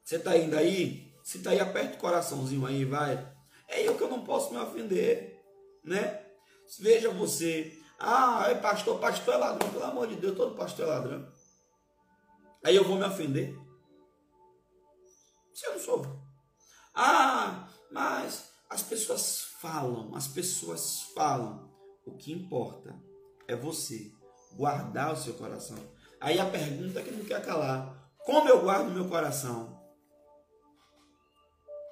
Você 0.03 0.17
está 0.17 0.35
indo 0.35 0.57
aí? 0.57 1.13
Se 1.23 1.37
está 1.37 1.51
aí, 1.51 1.59
aperta 1.59 1.95
o 1.95 1.99
coraçãozinho 1.99 2.65
aí, 2.65 2.83
vai. 2.83 3.25
É 3.69 3.87
eu 3.87 3.95
que 3.95 4.03
eu 4.03 4.09
não 4.09 4.23
posso 4.23 4.51
me 4.51 4.59
ofender, 4.59 5.32
né? 5.83 6.25
Veja 6.79 7.09
você. 7.09 7.77
Ah, 7.99 8.47
é 8.49 8.55
pastor, 8.55 8.99
pastor 8.99 9.35
é 9.35 9.37
ladrão. 9.37 9.69
Pelo 9.69 9.83
amor 9.83 10.07
de 10.07 10.15
Deus, 10.15 10.35
todo 10.35 10.55
pastor 10.55 10.85
é 10.85 10.89
ladrão. 10.89 11.31
Aí 12.63 12.75
eu 12.75 12.83
vou 12.83 12.97
me 12.97 13.05
ofender. 13.05 13.55
Se 15.53 15.65
eu 15.67 15.73
não 15.73 15.79
sou. 15.79 16.05
Ah, 16.95 17.67
mas 17.91 18.51
as 18.69 18.81
pessoas 18.81 19.41
falam, 19.59 20.15
as 20.15 20.27
pessoas 20.27 21.03
falam. 21.13 21.71
O 22.05 22.17
que 22.17 22.33
importa 22.33 22.93
é 23.47 23.55
você 23.55 24.11
guardar 24.55 25.13
o 25.13 25.15
seu 25.15 25.33
coração. 25.35 25.77
Aí 26.19 26.39
a 26.39 26.49
pergunta 26.49 27.01
que 27.01 27.11
não 27.11 27.23
quer 27.23 27.43
calar: 27.45 28.11
como 28.25 28.49
eu 28.49 28.61
guardo 28.61 28.91
meu 28.91 29.07
coração? 29.07 29.81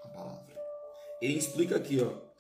A 0.04 0.08
palavra. 0.10 0.56
Ele 1.22 1.38
explica 1.38 1.78
aqui, 1.78 2.02
ó. 2.02 2.31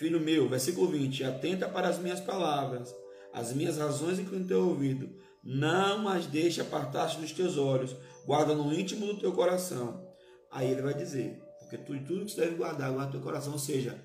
Filho 0.00 0.18
meu, 0.18 0.48
versículo 0.48 0.88
20: 0.88 1.24
Atenta 1.24 1.68
para 1.68 1.86
as 1.86 1.98
minhas 1.98 2.20
palavras, 2.20 2.96
as 3.34 3.52
minhas 3.52 3.76
razões 3.76 4.18
inclina 4.18 4.48
teu 4.48 4.66
ouvido, 4.66 5.14
não 5.44 6.08
as 6.08 6.24
deixe 6.24 6.58
apartar-se 6.58 7.18
dos 7.18 7.32
teus 7.32 7.58
olhos, 7.58 7.94
guarda 8.24 8.54
no 8.54 8.72
íntimo 8.72 9.04
do 9.04 9.20
teu 9.20 9.30
coração. 9.30 10.10
Aí 10.50 10.70
ele 10.70 10.80
vai 10.80 10.94
dizer: 10.94 11.38
porque 11.58 11.76
tudo, 11.76 12.02
tudo 12.06 12.24
que 12.24 12.32
você 12.32 12.40
deve 12.40 12.56
guardar, 12.56 12.90
guarda 12.90 13.08
no 13.08 13.12
teu 13.12 13.20
coração. 13.20 13.52
Ou 13.52 13.58
seja, 13.58 14.02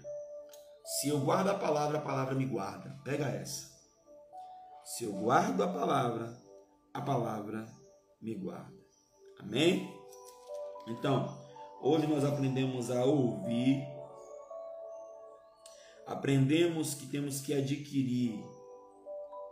se 0.83 1.07
eu 1.07 1.21
guardo 1.21 1.47
a 1.47 1.53
palavra, 1.53 1.99
a 1.99 2.01
palavra 2.01 2.35
me 2.35 2.45
guarda. 2.45 2.93
Pega 3.05 3.27
essa. 3.27 3.69
Se 4.83 5.05
eu 5.05 5.13
guardo 5.13 5.63
a 5.63 5.67
palavra, 5.69 6.37
a 6.93 6.99
palavra 6.99 7.65
me 8.21 8.35
guarda. 8.35 8.75
Amém? 9.39 9.89
Então, 10.89 11.41
hoje 11.81 12.05
nós 12.05 12.25
aprendemos 12.25 12.91
a 12.91 13.05
ouvir, 13.05 13.94
aprendemos 16.05 16.93
que 16.93 17.07
temos 17.07 17.41
que 17.41 17.53
adquirir, 17.53 18.43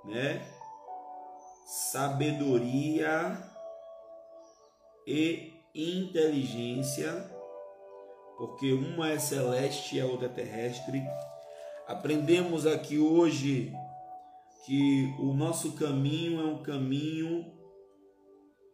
né? 0.06 0.46
Sabedoria 1.66 3.42
e 5.06 5.52
inteligência 5.74 7.34
porque 8.38 8.74
uma 8.74 9.10
é 9.10 9.20
celeste 9.20 9.96
e 9.96 10.02
a 10.02 10.06
outra 10.06 10.26
é 10.26 10.30
terrestre. 10.30 11.02
Aprendemos 11.88 12.66
aqui 12.66 12.98
hoje 12.98 13.72
que 14.66 15.14
o 15.20 15.34
nosso 15.34 15.74
caminho 15.74 16.42
é 16.42 16.46
um 16.46 16.64
caminho 16.64 17.46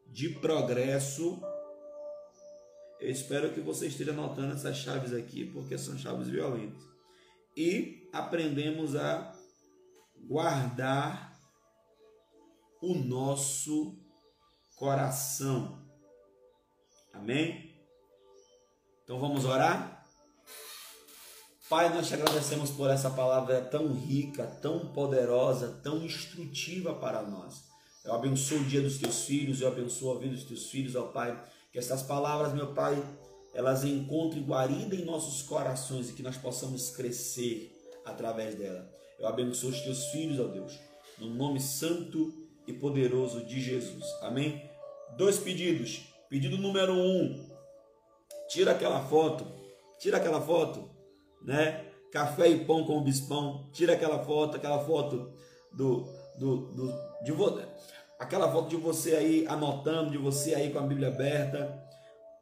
de 0.08 0.30
progresso. 0.30 1.40
Eu 3.00 3.10
espero 3.10 3.54
que 3.54 3.62
você 3.62 3.88
esteja 3.88 4.12
anotando 4.12 4.54
essas 4.54 4.78
chaves 4.78 5.14
aqui, 5.14 5.46
porque 5.46 5.78
são 5.78 5.98
chaves 5.98 6.28
violentas. 6.28 6.89
E 7.60 8.08
aprendemos 8.14 8.96
a 8.96 9.36
guardar 10.30 11.38
o 12.82 12.96
nosso 12.96 14.00
coração. 14.78 15.86
Amém? 17.12 17.84
Então 19.04 19.20
vamos 19.20 19.44
orar? 19.44 20.06
Pai, 21.70 21.94
nós 21.94 22.08
te 22.08 22.14
agradecemos 22.14 22.70
por 22.70 22.90
essa 22.90 23.10
palavra 23.10 23.62
tão 23.62 23.92
rica, 23.92 24.48
tão 24.62 24.94
poderosa, 24.94 25.82
tão 25.84 26.02
instrutiva 26.02 26.96
para 26.96 27.24
nós. 27.24 27.66
Eu 28.06 28.14
abençoo 28.14 28.60
o 28.60 28.64
dia 28.64 28.82
dos 28.82 29.00
teus 29.00 29.26
filhos, 29.26 29.60
eu 29.60 29.68
abençoo 29.68 30.16
a 30.16 30.20
vida 30.22 30.34
dos 30.34 30.46
teus 30.46 30.70
filhos, 30.70 30.96
ó 30.96 31.08
Pai. 31.08 31.38
Que 31.74 31.78
essas 31.78 32.04
palavras, 32.04 32.54
meu 32.54 32.74
Pai, 32.74 32.96
elas 33.54 33.84
encontrem 33.84 34.44
guarida 34.44 34.96
em 34.96 35.06
nossos 35.06 35.42
corações 35.42 36.10
e 36.10 36.14
que 36.14 36.24
nós 36.24 36.38
possamos 36.38 36.92
crescer 36.92 37.76
através 38.06 38.56
dela. 38.56 38.90
Eu 39.18 39.28
abençoo 39.28 39.70
os 39.70 39.82
teus 39.82 40.06
filhos, 40.06 40.40
ó 40.40 40.48
Deus, 40.48 40.80
no 41.18 41.30
nome 41.30 41.60
santo 41.60 42.34
e 42.68 42.74
poderoso 42.74 43.44
de 43.44 43.60
Jesus. 43.60 44.06
Amém? 44.22 44.70
Dois 45.18 45.38
pedidos. 45.38 46.02
Pedido 46.30 46.58
número 46.58 46.94
um, 46.94 47.50
tira 48.48 48.72
aquela 48.72 49.04
foto, 49.08 49.46
tira 50.00 50.18
aquela 50.18 50.40
foto, 50.40 50.90
né? 51.42 51.86
Café 52.12 52.48
e 52.48 52.66
pão 52.66 52.86
com 52.86 52.98
o 52.98 53.04
bispão, 53.04 53.68
tira 53.74 53.94
aquela 53.94 54.24
foto, 54.24 54.56
aquela 54.56 54.80
foto 54.86 55.34
do, 55.72 56.08
do, 56.38 56.72
do 56.72 57.10
de 57.24 57.32
aquela 58.20 58.52
foto 58.52 58.70
de 58.70 58.76
você 58.76 59.16
aí 59.16 59.46
anotando, 59.48 60.12
de 60.12 60.18
você 60.18 60.54
aí 60.54 60.72
com 60.72 60.80
a 60.80 60.84
Bíblia 60.84 61.08
aberta, 61.08 61.82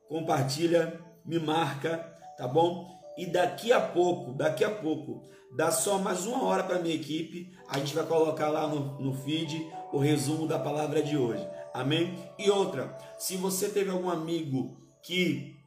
compartilha, 0.07 0.99
me 1.25 1.39
marca, 1.39 1.97
tá 2.37 2.47
bom? 2.47 2.97
E 3.17 3.25
daqui 3.25 3.71
a 3.71 3.81
pouco, 3.81 4.33
daqui 4.33 4.63
a 4.63 4.69
pouco, 4.69 5.23
dá 5.55 5.71
só 5.71 5.97
mais 5.97 6.25
uma 6.25 6.43
hora 6.43 6.63
para 6.63 6.79
minha 6.79 6.95
equipe, 6.95 7.51
a 7.67 7.79
gente 7.79 7.95
vai 7.95 8.05
colocar 8.05 8.49
lá 8.49 8.67
no, 8.67 8.99
no 8.99 9.13
feed 9.13 9.71
o 9.91 9.97
resumo 9.97 10.47
da 10.47 10.59
palavra 10.59 11.01
de 11.01 11.17
hoje. 11.17 11.45
Amém? 11.73 12.17
E 12.37 12.49
outra, 12.49 12.97
se 13.17 13.37
você 13.37 13.69
teve 13.69 13.89
algum 13.89 14.09
amigo 14.09 14.77
que 15.01 15.57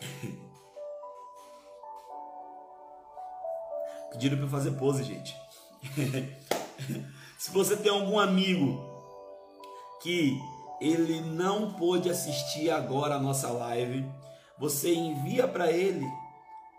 Pediram 4.10 4.38
para 4.38 4.48
fazer 4.48 4.72
pose, 4.72 5.04
gente. 5.04 5.36
Se 7.38 7.52
você 7.52 7.76
tem 7.76 7.92
algum 7.92 8.18
amigo 8.18 8.84
que 10.02 10.36
ele 10.80 11.20
não 11.20 11.72
pôde 11.74 12.08
assistir 12.08 12.70
agora 12.70 13.16
a 13.16 13.20
nossa 13.20 13.50
live, 13.50 14.04
você 14.58 14.94
envia 14.94 15.46
para 15.46 15.70
ele, 15.70 16.06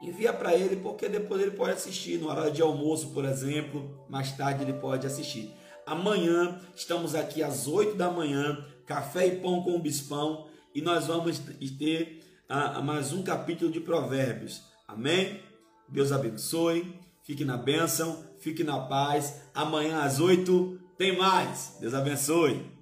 envia 0.02 0.34
para 0.34 0.54
ele 0.54 0.78
porque 0.78 1.08
depois 1.08 1.42
ele 1.42 1.52
pode 1.52 1.72
assistir 1.72 2.20
no 2.20 2.30
horário 2.30 2.52
de 2.52 2.62
almoço, 2.62 3.12
por 3.12 3.26
exemplo, 3.26 4.06
mais 4.10 4.32
tarde 4.32 4.64
ele 4.64 4.74
pode 4.74 5.06
assistir. 5.06 5.54
Amanhã 5.86 6.60
estamos 6.76 7.16
aqui 7.16 7.42
às 7.42 7.68
8 7.68 7.96
da 7.96 8.12
manhã, 8.12 8.66
café 8.86 9.28
e 9.28 9.40
pão 9.40 9.64
com 9.64 9.80
bispão, 9.80 10.48
e 10.74 10.82
nós 10.82 11.08
vamos 11.08 11.40
ter 11.78 12.20
a, 12.48 12.82
mais 12.82 13.12
um 13.12 13.24
capítulo 13.24 13.72
de 13.72 13.80
Provérbios. 13.80 14.64
Amém? 14.88 15.40
Deus 15.88 16.12
abençoe. 16.12 17.00
Fique 17.24 17.46
na 17.46 17.58
bênção, 17.58 18.24
fique 18.40 18.64
na 18.64 18.80
paz. 18.80 19.42
Amanhã 19.54 20.02
às 20.02 20.20
oito 20.20 20.80
tem 20.98 21.18
mais. 21.18 21.78
Deus 21.80 21.94
abençoe. 21.94 22.79